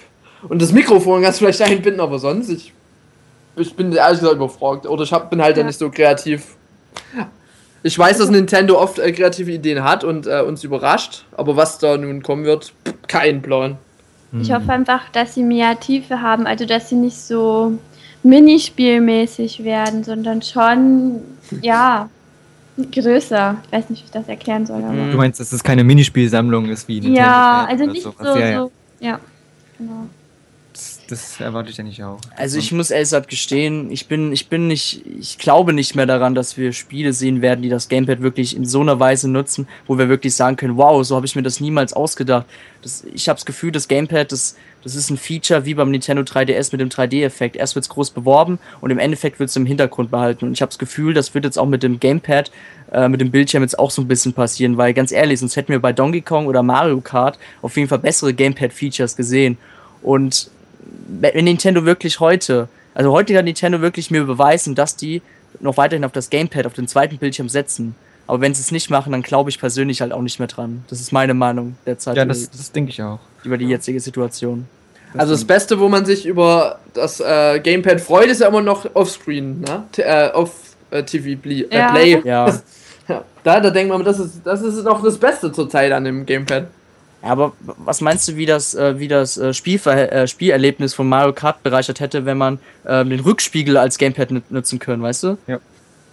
[0.49, 2.73] und das Mikrofon kannst du vielleicht einbinden, aber sonst, ich,
[3.55, 4.85] ich bin ehrlich gesagt überfragt.
[4.85, 5.61] Oder ich hab, bin halt ja.
[5.61, 5.67] Ja.
[5.67, 6.55] nicht so kreativ.
[7.83, 11.77] Ich weiß, dass Nintendo oft äh, kreative Ideen hat und äh, uns überrascht, aber was
[11.77, 12.73] da nun kommen wird,
[13.07, 13.77] kein Plan.
[14.41, 17.77] Ich hoffe einfach, dass sie mehr Tiefe haben, also dass sie nicht so
[18.23, 21.21] minispielmäßig werden, sondern schon,
[21.61, 22.09] ja,
[22.91, 23.57] größer.
[23.65, 25.11] Ich weiß nicht, wie ich das erklären soll, aber.
[25.11, 28.59] Du meinst, dass es keine Minispielsammlung ist wie Nintendo Ja, also nicht so, ja, ja.
[28.59, 29.19] so, ja,
[29.77, 30.09] genau.
[31.07, 32.17] Das, erwarte ich ja nicht auch.
[32.35, 36.05] Also ich muss ehrlich gesagt gestehen, ich bin, ich bin nicht, ich glaube nicht mehr
[36.05, 39.67] daran, dass wir Spiele sehen werden, die das Gamepad wirklich in so einer Weise nutzen,
[39.87, 42.45] wo wir wirklich sagen können, wow, so habe ich mir das niemals ausgedacht.
[42.81, 46.23] Das, ich habe das Gefühl, das Gamepad, das, das ist ein Feature wie beim Nintendo
[46.23, 47.55] 3DS mit dem 3D-Effekt.
[47.55, 50.45] Erst wird es groß beworben und im Endeffekt wird es im Hintergrund behalten.
[50.45, 52.51] Und ich habe das Gefühl, das wird jetzt auch mit dem Gamepad,
[52.91, 55.71] äh, mit dem Bildschirm jetzt auch so ein bisschen passieren, weil ganz ehrlich, sonst hätten
[55.71, 59.57] wir bei Donkey Kong oder Mario Kart auf jeden Fall bessere Gamepad-Features gesehen.
[60.01, 60.51] Und
[61.07, 65.21] wenn Nintendo wirklich heute, also heute kann Nintendo wirklich mir beweisen, dass die
[65.59, 67.95] noch weiterhin auf das Gamepad, auf den zweiten Bildschirm setzen.
[68.27, 70.83] Aber wenn sie es nicht machen, dann glaube ich persönlich halt auch nicht mehr dran.
[70.89, 73.19] Das ist meine Meinung derzeit Ja, das, das denke ich auch.
[73.43, 74.65] über die jetzige Situation.
[75.15, 78.85] Also das Beste, wo man sich über das äh, Gamepad freut, ist ja immer noch
[78.95, 79.83] offscreen, ne?
[79.93, 80.51] T äh, auf
[80.91, 81.91] äh, TV Ble äh, Ja.
[81.91, 82.21] Play.
[82.25, 82.45] Ja,
[83.07, 83.23] Ja.
[83.43, 86.65] Da, da denkt man, das ist, das ist noch das Beste zurzeit an dem Gamepad.
[87.25, 91.33] Aber was meinst du, wie das, äh, wie das äh, Spielver äh, Spielerlebnis von Mario
[91.33, 95.37] Kart bereichert hätte, wenn man ähm, den Rückspiegel als Gamepad nut- nutzen können, weißt du?
[95.47, 95.59] Ja.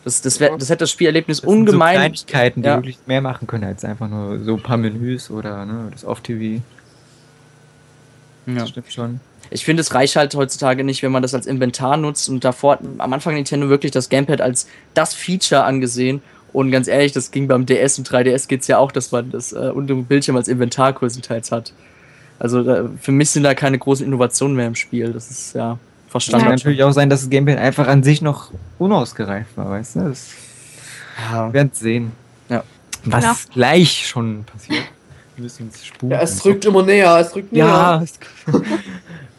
[0.05, 1.95] Das, das, wär, das hätte das Spielerlebnis Das sind so ungemein.
[1.97, 2.77] Kleinigkeiten, die Ja.
[2.77, 6.61] wirklich mehr machen können als einfach nur so ein paar Menüs oder ne, das Off-TV.
[8.47, 8.55] ja.
[8.55, 9.21] Das stimmt schon.
[9.51, 12.79] Ich finde, es reicht halt heutzutage nicht, wenn man das als Inventar nutzt und davor
[12.99, 16.23] am Anfang Nintendo wirklich das Gamepad als das Feature angesehen.
[16.53, 19.53] Und ganz ehrlich, das ging beim DS und 3DS geht's ja auch, dass man das
[19.53, 21.73] äh, unter dem Bildschirm als Inventar größtenteils hat.
[22.39, 25.13] Also da, für mich sind da keine großen Innovationen mehr im Spiel.
[25.13, 25.79] Das ist ja Kann
[26.11, 26.49] verstanden.
[26.49, 30.01] natürlich auch sein, dass das Gamepad einfach an sich noch unausgereift war, weißt du?
[30.09, 30.29] Das
[31.31, 31.47] Ja.
[31.49, 32.13] wir werden sehen.
[32.49, 32.65] Ja.
[33.05, 33.37] Was Ja.
[33.55, 34.85] gleich schon passiert.
[35.37, 36.11] Wir müssen uns spuren.
[36.13, 37.65] Ja, es rückt immer näher, es rückt näher.
[37.67, 38.03] Ja.
[38.03, 38.19] es-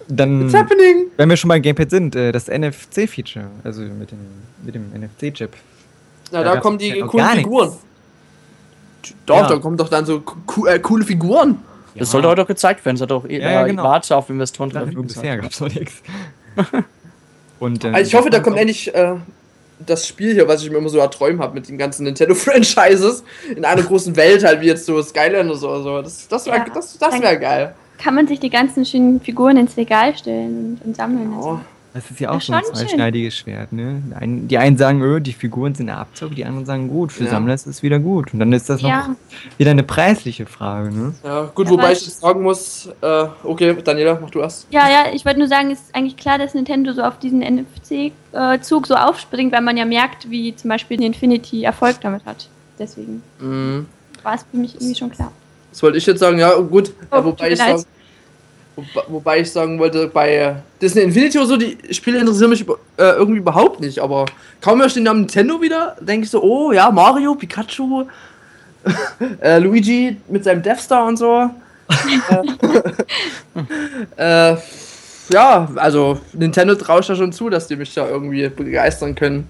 [0.08, 1.06] Dann, It's happening!
[1.18, 4.18] wenn wir schon beim Gamepad sind, äh, das NFC-Feature, also mit dem,
[4.64, 5.52] mit dem NFC-Chip.
[6.34, 7.44] Ja, Da da kommen die ja coolen gar nichts.
[7.50, 7.72] Figuren.
[9.26, 9.48] Doch, Ja.
[9.48, 11.60] da kommen doch dann so co äh, coole Figuren.
[11.96, 12.96] Das sollte heute auch gezeigt werden.
[12.98, 13.84] Das hat auch Ja, ja, genau.
[13.84, 16.02] Warte auf Investoren Nur bisher gab es noch nichts.
[17.60, 19.16] Und, ähm, Also ich hoffe, da kommt endlich äh,
[19.86, 23.24] das Spiel hier, was ich mir immer so erträumt habe mit den ganzen Nintendo-Franchises
[23.56, 26.02] in einer großen Welt, halt wie jetzt so Skylanders oder so.
[26.02, 26.66] Das, das wäre Ja.
[26.74, 27.76] das, das wär geil.
[28.00, 31.32] Kann man sich die ganzen schönen Figuren ins Regal stellen und, und sammeln.
[31.34, 31.36] Oh.
[31.50, 31.60] Also.
[31.94, 34.02] Das ist ja auch so ein zweischneidiges Schwert, ne?
[34.10, 37.26] Die einen, die einen sagen, öh, die Figuren sind Abzug, die anderen sagen, gut, für
[37.26, 37.30] Ja.
[37.30, 38.34] Sammler ist es wieder gut.
[38.34, 39.16] Und dann ist das noch Ja,
[39.60, 41.14] wieder eine preisliche Frage, ne?
[41.24, 44.66] Ja, gut, Ja, wobei ich jetzt sagen muss, äh, okay, Daniela, mach du erst.
[44.72, 47.42] ja, ja, ich wollte nur sagen, es ist eigentlich klar, dass Nintendo so auf diesen
[47.42, 52.48] NFC-Zug so aufspringt, weil man ja merkt, wie zum Beispiel die Infinity Erfolg damit hat.
[52.80, 53.86] Deswegen Mhm.
[54.24, 55.32] war es für mich irgendwie schon klar.
[55.70, 56.92] Das wollte ich jetzt sagen, ja, gut.
[57.12, 57.84] Oh, wobei, ich sagen,
[59.08, 63.40] wobei, ich sagen wollte, bei Disney Infinity oder so, die Spiele interessieren mich äh, irgendwie
[63.40, 64.00] überhaupt nicht.
[64.00, 64.26] Aber
[64.62, 68.06] kaum höre ich den Namen Nintendo wieder, denke ich so, oh ja, Mario, Pikachu,
[69.42, 71.50] äh, Luigi mit seinem Death Star und so.
[74.18, 74.58] äh, äh,
[75.30, 79.48] ja, also Nintendo trauscht da schon zu, dass die mich da irgendwie begeistern können.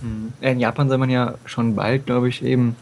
[0.00, 0.32] Hm.
[0.40, 2.76] In Japan soll man ja schon bald, glaube ich, eben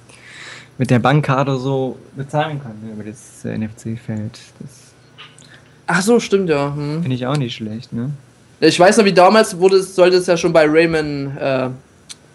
[0.78, 4.38] mit der Bankkarte so bezahlen können, ne, über das äh, NFC-Feld.
[4.60, 4.70] Das
[5.92, 6.72] Ach so, stimmt ja.
[6.72, 7.02] Hm.
[7.02, 8.10] finde ich auch nicht schlecht, ne?
[8.60, 11.70] Ich weiß noch, wie damals wurde es, sollte es ja schon bei Rayman äh,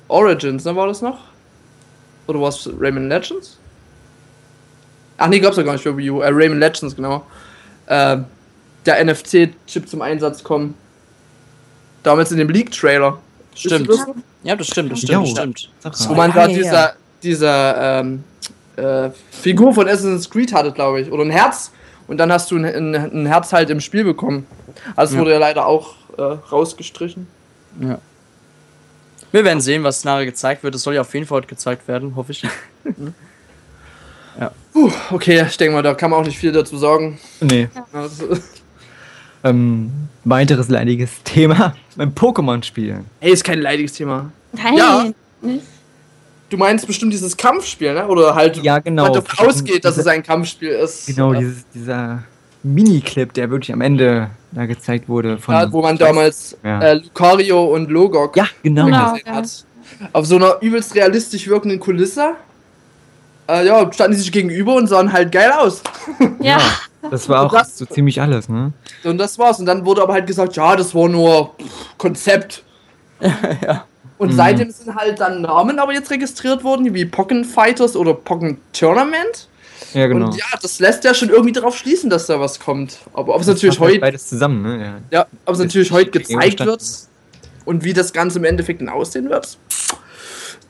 [0.09, 1.19] Origins, ne, war das noch?
[2.27, 3.57] Oder war es Rayman Legends?
[5.17, 6.19] Ach nee, gab's ja gar nicht für Wii U.
[6.19, 7.25] Äh, Rayman Legends, genau.
[7.85, 8.17] Äh,
[8.85, 10.73] der NFC-Chip zum Einsatz kommen.
[12.03, 13.19] Damals in dem Leak-Trailer.
[13.55, 13.87] Stimmt.
[13.87, 14.05] Das?
[14.43, 15.25] Ja, das stimmt, das Jo.
[15.25, 15.69] stimmt, stimmt.
[15.79, 18.23] Sag Wo man da lange dieser, dieser ähm,
[18.75, 21.09] äh, Figur von Assassin's Creed hatte, glaube ich.
[21.09, 21.71] Oder ein Herz.
[22.07, 24.45] Und dann hast du ein, ein, ein Herz halt im Spiel bekommen.
[24.95, 25.21] Also es Ja.
[25.21, 27.27] wurde ja leider auch äh, rausgestrichen.
[27.81, 27.99] Ja.
[29.31, 30.75] Wir werden sehen, was nachher gezeigt wird.
[30.75, 32.43] Es soll ja auf jeden Fall heute gezeigt werden, hoffe ich.
[34.73, 37.17] Puh, okay, ich denke mal, da kann man auch nicht viel dazu sagen.
[37.39, 37.69] Nee.
[37.93, 38.27] Also,
[39.45, 43.05] Ähm, weiteres leidiges Thema beim Pokémon-Spiel.
[43.21, 44.31] hey, ist kein leidiges Thema.
[44.51, 45.05] Nein, Ja.
[45.41, 45.65] nicht.
[46.49, 48.07] Du meinst bestimmt dieses Kampfspiel, ne?
[48.07, 49.03] Oder halt, Ja, genau.
[49.03, 51.07] man davon ausgeht, dass es ein Kampfspiel ist.
[51.07, 52.23] Genau, ja, dieses, dieser
[52.63, 55.53] Mini-Clip, der wirklich am Ende da gezeigt wurde von.
[55.55, 56.79] ja, wo man damals Ja.
[56.81, 58.85] äh, Lucario und Logok Ja, genau.
[58.85, 59.13] Genau.
[59.13, 59.65] gesehen hat.
[60.13, 62.31] Auf so einer übelst realistisch wirkenden Kulisse.
[63.47, 65.81] Äh, ja, standen die sich gegenüber und sahen halt geil aus.
[66.39, 66.59] Ja.
[67.11, 68.73] Das war auch Das- so ziemlich alles, ne?
[69.03, 69.59] Und das war's.
[69.59, 72.63] Und dann wurde aber halt gesagt, ja, das war nur pff, Konzept.
[73.19, 73.85] ja.
[74.17, 74.35] Und Mhm.
[74.37, 79.49] seitdem sind halt dann Namen aber jetzt registriert worden, wie Pokken Fighters oder Pokken Tournament.
[79.93, 80.27] Ja, genau.
[80.27, 82.97] Und ja, das lässt ja schon irgendwie darauf schließen, dass da was kommt.
[83.13, 85.01] Aber ob es natürlich halt heute, Beides zusammen, ne?
[85.11, 85.19] Ja.
[85.19, 86.81] ja, ob es natürlich heute gezeigt wird
[87.65, 89.57] und wie das Ganze im Endeffekt dann aussehen wird.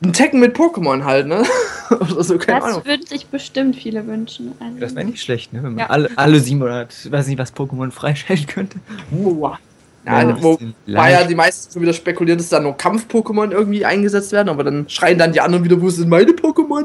[0.02, 1.42] Ein Tekken mit Pokémon halt, ne?
[1.90, 2.84] Oder so, keine Das Ahnung.
[2.84, 4.52] würden sich bestimmt viele wünschen.
[4.60, 5.62] Also, Das wäre nicht schlecht, ne?
[5.62, 5.86] Wenn man Ja.
[5.90, 8.78] alle, alle sieben oder weiß nicht, was Pokémon freischalten könnte.
[9.10, 9.58] Boah.
[10.06, 12.76] Ja, Ja, ein wo, bisschen war ja die meisten schon wieder spekuliert, dass da nur
[12.76, 16.84] Kampf-Pokémon irgendwie eingesetzt werden, aber dann schreien dann die anderen wieder, wo sind meine Pokémon?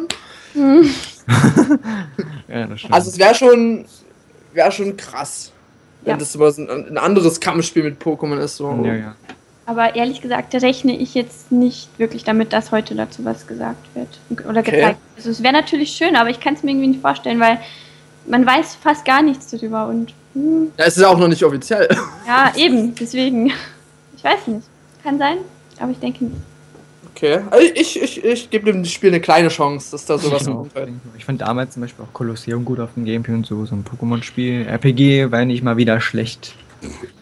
[2.47, 2.93] Ja, das stimmt.
[2.93, 3.85] Also es wäre schon,
[4.53, 5.51] wäre schon krass,
[6.01, 6.17] wenn Ja.
[6.17, 8.57] das mal so ein, ein anderes Kampfspiel mit Pokémon ist.
[8.57, 8.69] So.
[8.83, 9.15] ja, ja.
[9.65, 14.09] Aber ehrlich gesagt rechne ich jetzt nicht wirklich damit, dass heute dazu was gesagt wird
[14.49, 14.71] oder Okay.
[14.71, 15.17] gezeigt wird.
[15.17, 17.59] Also es wäre natürlich schön, aber ich kann es mir irgendwie nicht vorstellen, weil
[18.27, 21.43] man weiß fast gar nichts darüber und hm, Ja, es ist ja auch noch nicht
[21.43, 21.87] offiziell.
[22.27, 23.51] ja, eben, deswegen.
[24.17, 24.67] Ich weiß nicht.
[25.03, 25.37] Kann sein,
[25.79, 26.37] aber ich denke nicht.
[27.15, 30.67] Okay, also ich, ich, ich gebe dem Spiel eine kleine Chance, dass da sowas Genau.
[30.73, 30.89] kommt.
[31.17, 33.83] Ich fand damals zum Beispiel auch Kolosseum gut auf dem Gamepad und so, so ein
[33.83, 34.65] Pokémon-Spiel.
[34.67, 36.55] RPG war nicht mal wieder schlecht.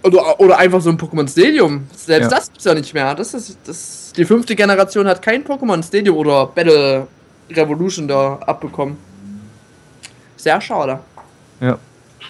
[0.03, 1.87] Oder, oder einfach so ein Pokémon Stadium.
[1.95, 2.37] Selbst Ja.
[2.37, 3.15] das gibt's ja nicht mehr.
[3.15, 7.07] Das ist, das, die fünfte Generation hat kein Pokémon Stadium oder Battle
[7.49, 8.95] Revolution da abbekommen.
[10.37, 10.99] Sehr schade.
[11.59, 11.77] Ja.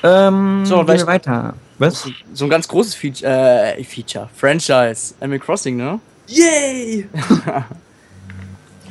[0.04, 1.54] Ähm, So, gehen wir weiter.
[1.78, 2.10] Was?
[2.34, 6.00] So ein ganz großes Feature, äh, Feature, Franchise, Animal Crossing, ne?
[6.28, 7.08] Yay!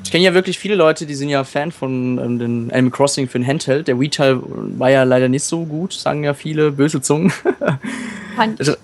[0.04, 3.28] Ich kenne ja wirklich viele Leute, die sind ja Fan von ähm, den Animal Crossing
[3.28, 3.88] für den Handheld.
[3.88, 4.40] Der Wii-Teil
[4.78, 7.30] war ja leider nicht so gut, sagen ja viele böse Zungen.
[8.34, 8.78] Fand Also- ich,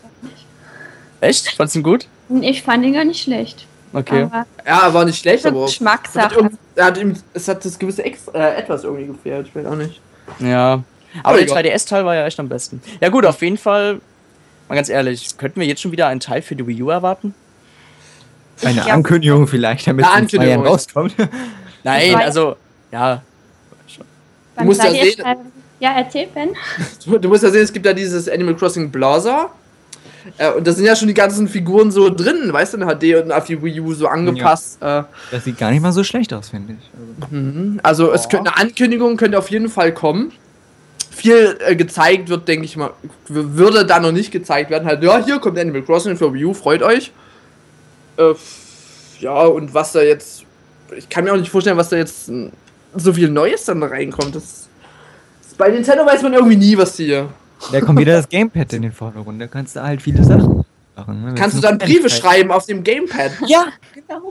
[1.23, 1.49] Echt?
[1.57, 2.09] Fandst du ihn gut?
[2.43, 3.67] ich fand ihn gar nicht schlecht.
[3.95, 4.25] Okay.
[4.25, 5.61] Aber Ja, er war nicht schlecht, aber.
[5.63, 6.51] hat, Geschmackssache.
[6.77, 9.47] er hat, ihm, es hat das gewisse Ex, äh, etwas irgendwie gefehlt.
[9.47, 10.03] Ich weiß auch nicht.
[10.41, 10.83] Ja.
[11.22, 11.62] Aber der egal.
[11.64, 12.83] 3DS-Teil war ja echt am besten.
[13.00, 14.00] Ja gut, auf jeden Fall,
[14.68, 17.35] mal ganz ehrlich, könnten wir jetzt schon wieder einen Teil für die Wii U erwarten?
[18.62, 18.94] Eine Ja.
[18.94, 21.14] Ankündigung vielleicht, damit es in zwei Jahren rauskommt.
[21.85, 22.57] Nein, also,
[22.92, 23.22] ja.
[24.57, 25.24] Beim musst ja 3DS sehen-
[25.81, 26.50] Ja, erzähl, Ben.
[27.05, 29.50] Du, du musst ja sehen, es gibt ja dieses Animal Crossing Blazer.
[30.38, 33.22] Äh, und da sind ja schon die ganzen Figuren so drin, weißt du, in HD
[33.22, 34.81] und auf die Wii U so angepasst.
[34.83, 36.90] Äh, Das sieht gar nicht mal so schlecht aus, finde ich.
[37.20, 37.81] Also, Mhm.
[37.83, 40.33] Also es könnte eine Ankündigung könnte auf jeden Fall kommen.
[41.11, 42.91] Viel äh, gezeigt wird, denke ich mal,
[43.29, 44.87] würde da noch nicht gezeigt werden.
[44.87, 47.13] Halt, ja, hier kommt Animal Crossing für Wii U, freut euch.
[48.17, 48.35] Äh,
[49.21, 50.45] ja, und was da jetzt.
[50.97, 52.49] Ich kann mir auch nicht vorstellen, was da jetzt mm,
[52.95, 54.35] so viel Neues dann da reinkommt.
[54.35, 54.69] Das,
[55.43, 57.25] das, bei Nintendo weiß man irgendwie nie, was die.
[57.73, 59.41] da kommt wieder das Gamepad in den Vordergrund.
[59.41, 60.65] Da kannst du halt viele Sachen
[60.97, 61.25] machen.
[61.25, 61.35] Ne?
[61.35, 63.33] Kannst du dann Briefe schreiben auf dem Gamepad?
[63.47, 64.29] Ja, genau.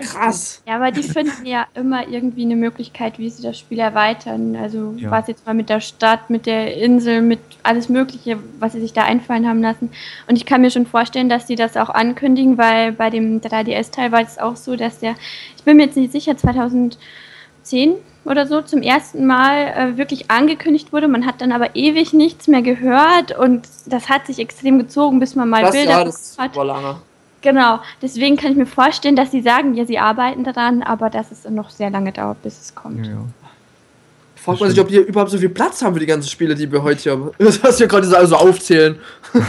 [0.00, 0.62] Krass.
[0.66, 4.56] Ja, aber die finden ja immer irgendwie eine Möglichkeit, wie sie das Spiel erweitern.
[4.56, 5.10] Also Ja.
[5.10, 8.92] was jetzt mal mit der Stadt, mit der Insel, mit alles Mögliche, was sie sich
[8.92, 9.90] da einfallen haben lassen.
[10.26, 14.12] Und ich kann mir schon vorstellen, dass sie das auch ankündigen, weil bei dem 3DS-Teil
[14.12, 15.14] war es auch so, dass der,
[15.56, 16.98] ich bin mir jetzt nicht sicher, 2010
[18.26, 21.08] oder so zum ersten Mal äh, wirklich angekündigt wurde.
[21.08, 25.34] Man hat dann aber ewig nichts mehr gehört und das hat sich extrem gezogen, bis
[25.34, 26.56] man mal Das, Bilder ja, das hat.
[26.56, 26.96] war lange.
[27.42, 31.30] Genau, deswegen kann ich mir vorstellen, dass sie sagen, ja, sie arbeiten daran, aber dass
[31.30, 33.06] es noch sehr lange dauert, bis es kommt.
[33.06, 33.18] Ja, ja.
[34.34, 36.54] Fragt man sich, ob die hier überhaupt so viel Platz haben für die ganzen Spiele,
[36.54, 37.30] die wir heute hier haben.
[37.38, 38.98] Das hast du ja gerade so also aufzählen.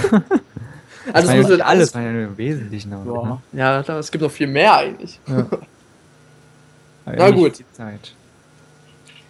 [1.13, 2.91] Also, das ja muss nicht alles, ja nur im Wesentlichen.
[2.91, 3.75] Aber, Ja.
[3.77, 5.19] Ja, klar, es gibt noch viel mehr eigentlich.
[5.27, 7.59] Aber Na gut.
[7.59, 8.13] die Zeit.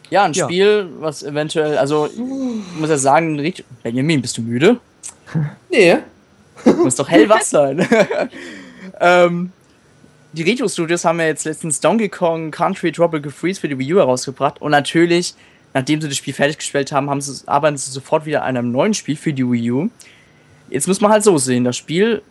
[0.10, 0.46] Ja, ein Ja.
[0.46, 3.54] Spiel, was eventuell, also, ich muss ja sagen,
[3.84, 4.78] Benjamin, bist du müde?
[5.70, 5.98] Nee.
[6.66, 7.86] Muss doch hellwach sein.
[9.00, 9.52] ähm,
[10.34, 13.94] die Retro Studios haben ja jetzt letztens Donkey Kong Country Tropical Freeze für die Wii
[13.96, 15.36] U herausgebracht und natürlich,
[15.74, 18.94] nachdem sie das Spiel fertiggestellt haben, haben sie, arbeiten sie sofort wieder an einem neuen
[18.94, 19.90] Spiel für die Wii U.
[20.70, 22.22] Jetzt muss man halt so sehen, das Spiel,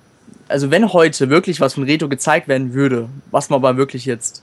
[0.48, 4.42] also wenn heute wirklich was von Retro gezeigt werden würde, was man aber wirklich jetzt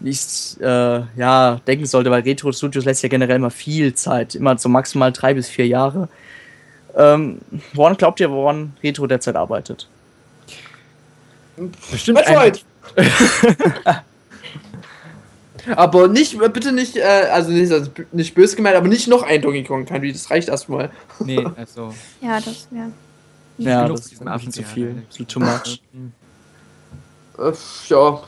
[0.00, 4.56] nicht äh, ja, denken sollte, weil Retro Studios lässt ja generell immer viel Zeit, immer
[4.58, 6.08] so maximal drei bis vier Jahre.
[6.96, 7.38] Ähm,
[7.74, 9.88] woran glaubt ihr, woran Retro derzeit arbeitet?
[11.90, 12.64] Bestimmt Metroid.
[15.76, 19.42] aber nicht, bitte nicht, äh, also nicht, also nicht böse gemeint, aber nicht noch ein
[19.42, 20.90] Donkey Kong Country, das reicht erstmal.
[21.20, 21.94] Nee, also.
[22.20, 22.90] Ja, das wäre.
[23.58, 25.82] Ja, genug das ist ein bisschen zu viel, ein bisschen too much.
[27.38, 27.52] Äh,
[27.88, 28.22] ja.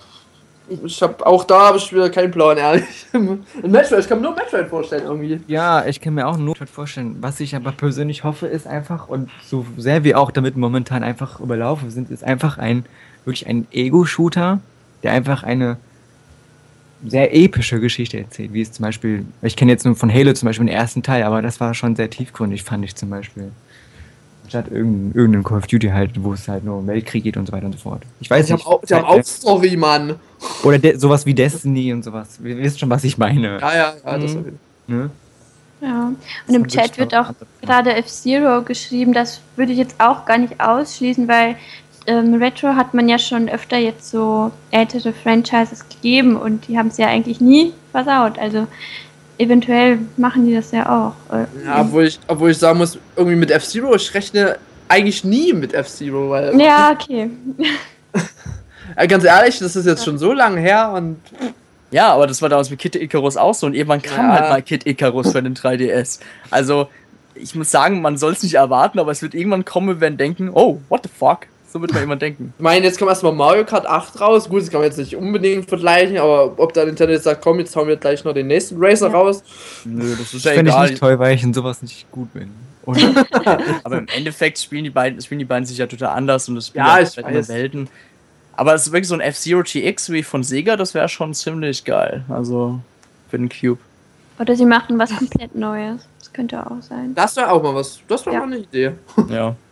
[0.84, 2.84] Ich hab auch da habe ich wieder keinen Plan, ehrlich.
[3.12, 5.40] Ein Metroid, ich kann mir nur Metroid vorstellen irgendwie.
[5.46, 7.16] Ja, ich kann mir auch nur vorstellen.
[7.20, 11.40] Was ich aber persönlich hoffe, ist einfach, und so sehr wir auch damit momentan einfach
[11.40, 12.84] überlaufen sind, ist einfach ein,
[13.24, 14.60] wirklich ein Ego-Shooter,
[15.02, 15.76] der einfach eine
[17.04, 20.46] sehr epische Geschichte erzählt, wie es zum Beispiel, ich kenne jetzt nur von Halo zum
[20.46, 23.50] Beispiel den ersten Teil, aber das war schon sehr tiefgründig, fand ich zum Beispiel.
[24.54, 27.46] Anstatt irgendein, irgendein Call of Duty halt, wo es halt nur um Weltkrieg geht und
[27.46, 28.02] so weiter und so fort.
[28.20, 28.66] Ich weiß haben nicht.
[28.66, 30.16] auch, die haben auch Story, Mann.
[30.62, 32.36] Oder de sowas wie Destiny und sowas.
[32.38, 33.58] Wir wisst schon, was ich meine.
[33.60, 34.58] Ja, ja, ja, das Mhm.
[34.88, 35.10] Ne?
[35.80, 36.12] Ja.
[36.46, 37.30] Und im Das Chat wird auch
[37.62, 39.14] gerade F-Zero geschrieben.
[39.14, 41.56] Das würde ich jetzt auch gar nicht ausschließen, weil
[42.06, 46.88] ähm, Retro hat man ja schon öfter jetzt so ältere Franchises gegeben und die haben
[46.88, 48.38] es ja eigentlich nie versaut.
[48.38, 48.66] Also
[49.42, 51.34] eventuell machen die das ja auch.
[51.34, 54.56] Äh, Ja, obwohl ich, obwohl ich sagen muss, irgendwie mit F-Zero, ich rechne
[54.88, 57.30] eigentlich nie mit F-Zero, weil, ja, okay.
[58.96, 61.16] äh, ganz ehrlich, das ist jetzt schon so lange her und
[61.90, 64.32] Ja, aber das war damals mit Kid Icarus auch so und irgendwann kam Ja.
[64.32, 66.20] halt mal Kid Icarus für den 3DS.
[66.50, 66.88] Also,
[67.34, 70.18] ich muss sagen, man soll es nicht erwarten, aber es wird irgendwann kommen, wir werden
[70.18, 71.40] denken, oh, what the fuck?
[71.72, 72.52] So wird man immer denken.
[72.58, 74.48] Ich meine, jetzt kommt erstmal Mario Kart 8 raus.
[74.48, 77.58] Gut, das kann man jetzt nicht unbedingt vergleichen, aber ob da Nintendo jetzt sagt, komm,
[77.60, 79.14] jetzt hauen wir gleich noch den nächsten Racer Ja.
[79.16, 79.42] raus.
[79.86, 82.50] Nö, das ist Das fände ich nicht toll, weil ich in sowas nicht gut bin.
[82.84, 82.98] Und
[83.84, 86.66] Aber im Endeffekt spielen die beiden, spielen die beiden sich ja total anders und das
[86.66, 87.48] spielen Ja, ja, ich andere weiß.
[87.48, 87.88] Welten.
[88.54, 91.84] Aber es ist wirklich so ein F-Zero GX wie von Sega, das wäre schon ziemlich
[91.84, 92.22] geil.
[92.28, 92.80] Also
[93.30, 93.78] für den Cube.
[94.38, 96.02] Oder sie machen was komplett Neues.
[96.18, 97.14] Das könnte auch sein.
[97.14, 98.00] Das wäre auch mal was.
[98.08, 98.40] Das wäre Ja.
[98.40, 98.92] mal eine Idee.
[99.30, 99.56] Ja.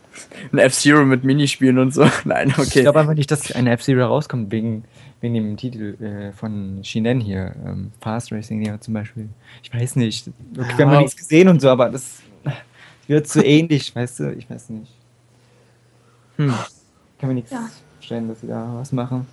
[0.51, 2.05] Ein F-Zero mit Minispielen und so.
[2.25, 2.81] Nein, ich okay.
[2.81, 4.83] glaube einfach nicht, dass eine F-Zero rauskommt, wegen,
[5.21, 7.55] wegen dem Titel äh, von Shinen hier.
[7.65, 9.29] Ähm, Fast Racing ja zum Beispiel.
[9.63, 10.27] Ich weiß nicht.
[10.27, 10.85] Okay, wir haben Ja.
[10.95, 12.21] noch nichts gesehen und so, aber das
[13.07, 14.33] wird so ähnlich, weißt du?
[14.33, 14.91] Ich weiß nicht.
[16.37, 16.53] Hm.
[17.19, 17.69] Kann mir nichts Ja.
[17.97, 19.27] vorstellen, dass sie da was machen.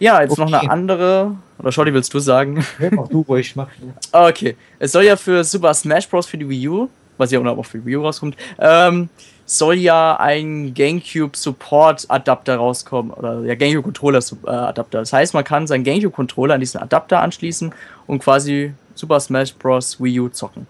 [0.00, 0.56] Ja, jetzt noch Okay.
[0.60, 1.36] eine andere.
[1.58, 2.64] Oder Shorty, willst du sagen?
[2.78, 3.68] Hör auch du ruhig, mach.
[4.12, 4.56] Okay.
[4.78, 6.26] Es soll ja für Super Smash Bros.
[6.26, 9.08] für die Wii U, was ja auch für die Wii U rauskommt, ähm,
[9.50, 13.12] soll ja ein GameCube Support Adapter rauskommen.
[13.12, 14.98] Oder ja, GameCube Controller Adapter.
[15.00, 17.72] Das heißt, man kann seinen GameCube Controller an diesen Adapter anschließen
[18.06, 19.98] und quasi Super Smash Bros.
[20.00, 20.66] Wii U zocken.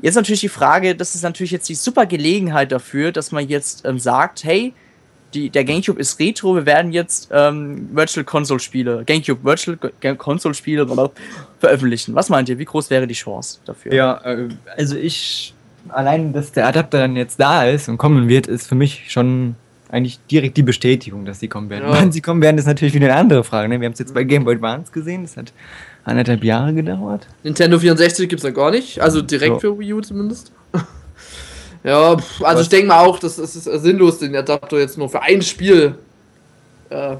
[0.00, 3.84] Jetzt natürlich die Frage, das ist natürlich jetzt die super Gelegenheit dafür, dass man jetzt
[3.84, 4.72] ähm, sagt, hey,
[5.34, 10.54] die, der GameCube ist Retro, wir werden jetzt ähm, Virtual Console Spiele, GameCube Virtual Console
[10.54, 10.86] Spiele
[11.58, 12.14] veröffentlichen.
[12.14, 12.58] Was meint ihr?
[12.58, 13.92] Wie groß wäre die Chance dafür?
[13.92, 14.48] Ja, äh,
[14.78, 15.52] also ich.
[15.90, 19.54] Allein, dass der Adapter dann jetzt da ist und kommen wird, ist für mich schon
[19.88, 21.88] eigentlich direkt die Bestätigung, dass sie kommen werden.
[21.88, 21.94] Ja.
[21.94, 23.68] Wann sie kommen werden, ist natürlich wieder eine andere Frage.
[23.68, 23.80] Ne?
[23.80, 25.52] Wir haben es jetzt bei Game Boy Advance gesehen, das hat
[26.04, 27.26] anderthalb Jahre gedauert.
[27.42, 29.00] Nintendo 64 gibt es ja gar nicht.
[29.00, 29.58] Also direkt Ja.
[29.58, 30.52] für Wii U zumindest.
[31.84, 35.42] ja, also ich denke mal auch, das ist sinnlos, den Adapter jetzt nur für ein
[35.42, 35.94] Spiel
[36.90, 37.16] äh,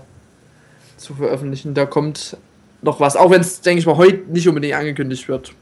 [0.96, 1.74] zu veröffentlichen.
[1.74, 2.36] Da kommt
[2.82, 3.16] noch was.
[3.16, 5.52] Auch wenn es, denke ich mal, heute nicht unbedingt angekündigt wird.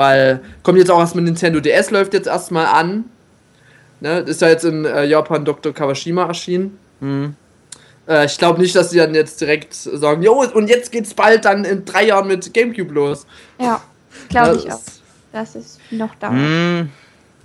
[0.00, 3.04] Weil kommt jetzt auch erstmal Nintendo DS, läuft jetzt erstmal an.
[4.00, 5.74] Ne, ist ja jetzt in äh, Japan Dr.
[5.74, 6.78] Kawashima erschienen.
[7.00, 7.34] Hm.
[8.08, 11.44] Äh, ich glaube nicht, dass sie dann jetzt direkt sagen, jo, und jetzt geht's bald
[11.44, 13.26] dann in drei Jahren mit Gamecube los.
[13.60, 13.82] Ja,
[14.30, 14.80] glaube ich auch.
[15.32, 16.32] Dass es noch dauert.
[16.32, 16.88] Hm.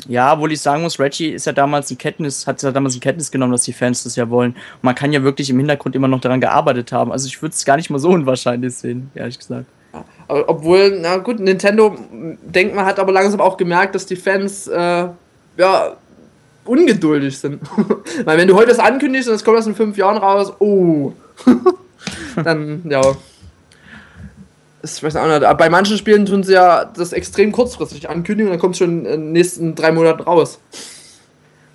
[0.07, 3.01] Ja, obwohl ich sagen muss, Reggie ist ja damals in Kenntnis, hat ja damals in
[3.01, 4.51] Kenntnis genommen, dass die Fans das ja wollen.
[4.51, 7.11] Und man kann ja wirklich im Hintergrund immer noch daran gearbeitet haben.
[7.11, 9.65] Also ich würde es gar nicht mal so unwahrscheinlich sehen, ehrlich gesagt.
[10.27, 11.95] Obwohl, na gut, Nintendo,
[12.41, 15.07] denkt man, hat aber langsam auch gemerkt, dass die Fans, äh,
[15.57, 15.97] ja,
[16.65, 17.61] ungeduldig sind.
[18.25, 21.13] Weil wenn du heute das ankündigst und es kommt erst in fünf Jahren raus, oh.
[22.43, 23.01] dann, ja.
[24.83, 28.53] Ich weiß auch nicht, bei manchen Spielen tun sie ja das extrem kurzfristig ankündigen und
[28.53, 30.59] dann kommt es schon in den nächsten drei Monaten raus.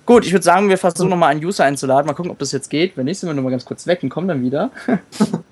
[0.05, 2.07] Gut, ich würde sagen, wir versuchen nochmal einen User einzuladen.
[2.07, 2.97] Mal gucken, ob das jetzt geht.
[2.97, 4.71] Wenn nicht, sind wir nochmal ganz kurz weg und kommen dann wieder.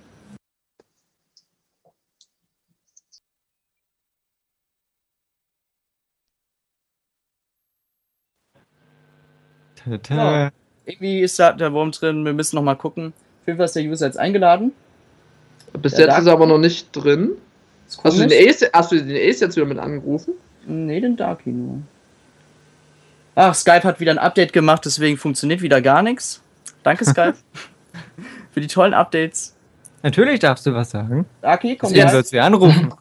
[10.09, 10.49] Ja.
[10.85, 12.25] Irgendwie ist da der Wurm drin.
[12.25, 13.07] Wir müssen nochmal gucken.
[13.41, 14.71] Auf jeden Fall ist der User jetzt eingeladen.
[15.81, 17.31] Bis Ja, jetzt da- ist er aber noch nicht drin.
[18.03, 18.49] Hast du, den.
[18.49, 20.33] Ace, hast du den Ace jetzt wieder mit angerufen?
[20.67, 21.79] Nee, den Darky nur.
[23.35, 26.41] Ach, Skype hat wieder ein Update gemacht, deswegen funktioniert wieder gar nichts.
[26.83, 27.35] Danke, Skype.
[28.51, 29.55] Für die tollen Updates.
[30.03, 31.25] Natürlich darfst du was sagen.
[31.41, 32.13] Darky, komm Deswegen her.
[32.13, 32.93] sollst du anrufen.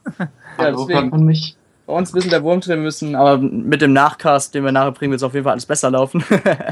[0.57, 1.09] Ja, deswegen.
[1.09, 1.55] man mich?
[1.89, 4.91] Bei uns ein bisschen der Wurm drin müssen, aber mit dem Nachcast, den wir nachher
[4.91, 6.23] bringen, wird es auf jeden Fall alles besser laufen.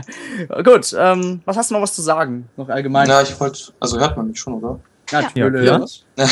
[0.63, 2.47] Gut, ähm, was hast du noch was zu sagen?
[2.55, 3.09] Noch allgemein?
[3.09, 4.79] Ja, ich wollte, also hört man mich schon, oder?
[5.11, 5.65] Natürlich.
[5.65, 5.79] Ja.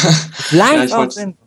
[0.52, 1.38] Ja, ich auf wollte- Sendung.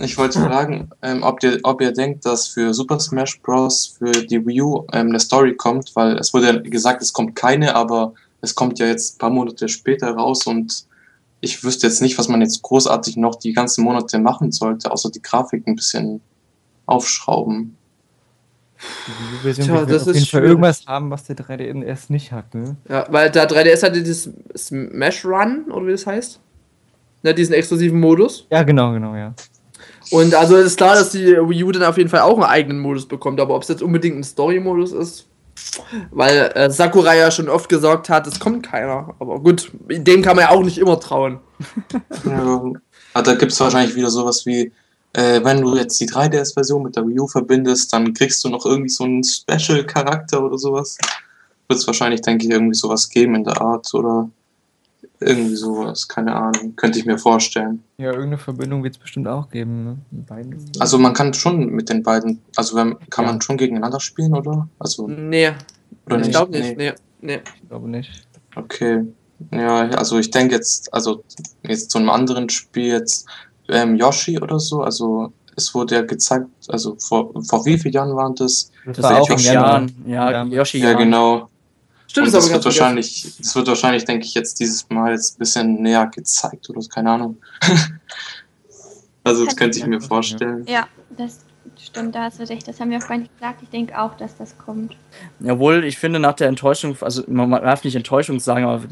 [0.00, 3.96] Ich wollte fragen, ähm, ob, ihr, ob ihr denkt, dass für Super Smash Bros.
[3.98, 7.34] für die Wii U ähm, eine Story kommt, weil es wurde ja gesagt, es kommt
[7.36, 8.12] keine, aber
[8.42, 10.84] es kommt ja jetzt ein paar Monate später raus und
[11.40, 15.10] ich wüsste jetzt nicht, was man jetzt großartig noch die ganzen Monate machen sollte, außer
[15.10, 16.20] die Grafik ein bisschen
[16.86, 17.76] aufschrauben.
[19.06, 22.32] Die Version Tja, wird das auf ist jeden Fall irgendwas haben, was der 3DS nicht
[22.32, 22.76] hat, ne?
[22.88, 26.40] Ja, weil der 3DS hatte dieses Smash Run, oder wie das heißt.
[27.22, 28.46] Ne, diesen exklusiven Modus.
[28.50, 29.34] Ja, genau, genau, ja.
[30.10, 32.80] Und also ist klar, dass die Wii U dann auf jeden Fall auch einen eigenen
[32.80, 35.28] Modus bekommt, aber ob es jetzt unbedingt ein Story-Modus ist,
[36.10, 39.14] Weil äh, Sakurai ja schon oft gesagt hat, es kommt keiner.
[39.18, 41.40] Aber gut, dem kann man ja auch nicht immer trauen.
[42.24, 42.72] Ja,
[43.14, 44.72] aber da gibt es wahrscheinlich wieder sowas wie,
[45.14, 48.64] äh, wenn du jetzt die 3DS-Version mit der Wii U verbindest, dann kriegst du noch
[48.66, 50.96] irgendwie so einen Special-Charakter oder sowas.
[51.68, 54.28] Wird es wahrscheinlich, denke ich, irgendwie sowas geben in der Art oder
[55.20, 57.82] irgendwie sowas, keine Ahnung, könnte ich mir vorstellen.
[57.96, 59.84] Ja, irgendeine Verbindung wird es bestimmt auch geben.
[59.84, 59.96] Ne?
[60.10, 60.70] Mit beiden.
[60.80, 63.30] Also man kann schon mit den beiden, also wenn, kann Ja.
[63.32, 64.68] man schon gegeneinander spielen, oder?
[64.80, 65.52] Also, Nee,
[66.06, 66.76] oder ich glaube nicht.
[66.76, 67.40] Nee, nee.
[67.62, 68.26] Ich glaube nicht.
[68.56, 69.04] Okay.
[69.52, 71.22] Ja, also ich denke jetzt, also
[71.62, 73.26] jetzt zu einem anderen Spiel jetzt
[73.68, 78.16] ähm, Yoshi oder so, also es wurde ja gezeigt, also vor, vor wie vielen Jahren
[78.16, 78.70] waren das?
[78.86, 79.70] Das, Das war auch im Yoshi Januar.
[79.70, 79.94] Jahren.
[80.06, 80.44] Ja, Ja.
[80.44, 81.48] Yoshi Ja, genau.
[82.06, 82.64] Stimmt, Und das wird vergessen.
[82.80, 86.80] wahrscheinlich, das wird wahrscheinlich, denke ich, jetzt dieses Mal jetzt ein bisschen näher gezeigt oder
[86.86, 87.36] keine Ahnung.
[89.24, 90.64] also das könnte ich mir vorstellen.
[90.66, 90.86] Ja,
[91.16, 91.38] das
[91.92, 92.66] stimmt, da hast du recht.
[92.66, 93.60] Das haben wir vorhin nicht gesagt.
[93.62, 94.96] Ich denke auch, dass das kommt.
[95.40, 98.82] Jawohl, ich finde nach der Enttäuschung, also man darf nicht Enttäuschung sagen, aber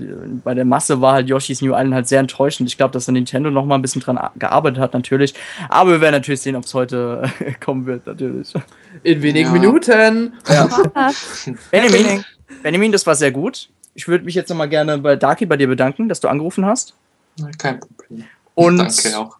[0.44, 2.68] bei der Masse war halt Yoshi's New Island halt sehr enttäuschend.
[2.68, 5.34] Ich glaube, dass da Nintendo noch mal ein bisschen dran gearbeitet hat, natürlich.
[5.68, 7.30] Aber wir werden natürlich sehen, ob es heute
[7.60, 8.52] kommen wird, natürlich.
[9.02, 9.52] In wenigen Ja.
[9.52, 10.32] Minuten.
[11.70, 12.24] Benjamin,
[12.62, 13.68] Benjamin, das war sehr gut.
[13.94, 16.64] Ich würde mich jetzt noch mal gerne bei Darky bei dir bedanken, dass du angerufen
[16.66, 16.94] hast.
[17.58, 18.24] Kein Problem.
[18.54, 19.39] Und, Danke auch.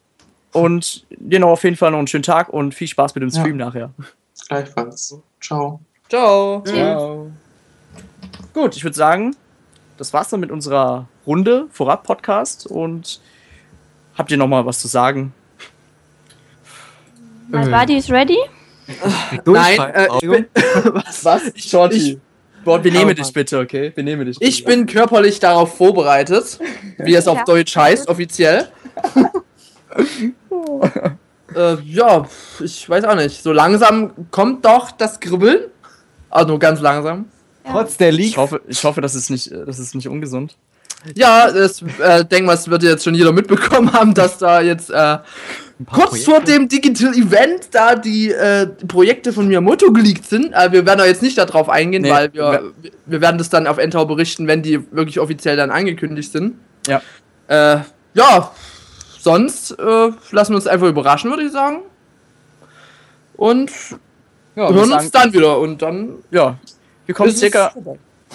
[0.52, 3.30] Und dir noch auf jeden Fall noch einen schönen Tag und viel Spaß mit dem
[3.30, 3.40] Ja.
[3.40, 3.90] Stream nachher.
[4.48, 5.16] Gleichfalls.
[5.40, 5.80] Ciao.
[6.08, 6.62] Ciao.
[6.66, 7.30] Ciao.
[8.52, 9.36] Gut, ich würde sagen,
[9.96, 13.20] das war's dann mit unserer Runde Vorab-Podcast und
[14.16, 15.32] habt ihr noch mal was zu sagen?
[17.48, 18.38] My body is ready.
[19.44, 20.46] Nein, äh, ich bin,
[20.94, 21.24] was?
[21.24, 21.42] was?
[21.56, 21.96] Shorty.
[22.12, 22.18] Ich-
[22.64, 23.88] Boah, benehme Aber- dich bitte, okay?
[23.90, 24.36] Benehme dich.
[24.40, 26.58] Ich bin körperlich darauf vorbereitet,
[26.98, 27.44] wie es auf Ja.
[27.44, 28.68] Deutsch heißt, offiziell.
[31.54, 32.26] äh, ja,
[32.60, 33.42] ich weiß auch nicht.
[33.42, 35.60] So langsam kommt doch das Kribbeln.
[36.28, 37.26] Also nur ganz langsam.
[37.64, 37.72] Ja.
[37.72, 38.36] Trotz der Ich Leak.
[38.36, 40.56] hoffe, ich hoffe, das ist nicht, äh, das ist nicht ungesund.
[41.14, 44.90] Ja, das äh, denke mal, es wird jetzt schon jeder mitbekommen haben, dass da jetzt
[44.90, 45.18] äh,
[45.90, 46.52] kurz vor Projekte.
[46.52, 50.52] dem Digital Event da die äh, Projekte von Miyamoto geleakt sind.
[50.52, 52.72] Äh, wir werden da jetzt nicht darauf eingehen, Nee, weil wir,
[53.06, 56.56] wir werden das dann auf Entau berichten, wenn die wirklich offiziell dann angekündigt sind.
[56.86, 57.00] Ja.
[57.48, 57.80] Äh,
[58.12, 58.50] ja,
[59.20, 61.80] sonst äh, lassen wir uns einfach überraschen, würde ich sagen.
[63.36, 63.70] Und
[64.56, 66.56] Ja, wir hören sagen- uns dann wieder und dann Ja,
[67.06, 67.72] wir kommen circa,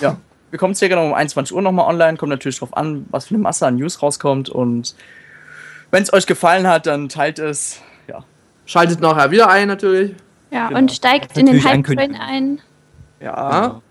[0.02, 0.18] ja,
[0.50, 2.18] wir kommen circa noch um 21 Uhr nochmal online.
[2.18, 4.50] Kommt natürlich drauf an, was für eine Masse an News rauskommt.
[4.50, 4.96] Und
[5.92, 7.80] wenn es euch gefallen hat, dann teilt es.
[8.08, 8.24] Ja,
[8.66, 10.16] Schaltet nachher wieder ein, natürlich.
[10.52, 10.80] Ja, Genau.
[10.80, 12.62] und steigt in den Hype-Train ein.
[13.20, 13.82] ja.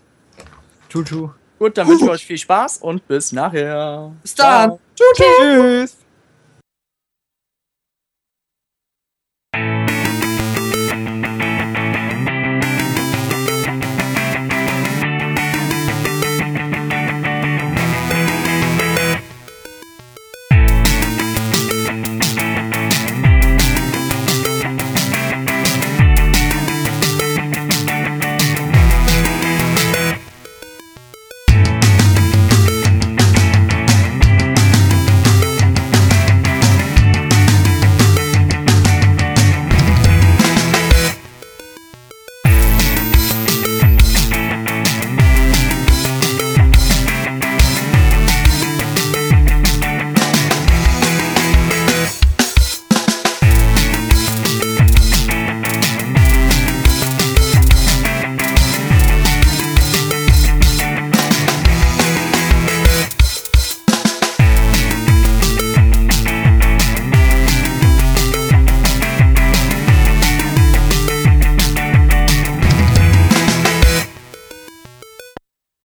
[0.88, 1.30] Tschu, tschu.
[1.58, 4.12] Gut, dann wünsche ich euch viel Spaß und bis nachher.
[4.22, 4.70] Bis dann.
[4.96, 5.08] Ciao.
[5.14, 5.96] Tschüss.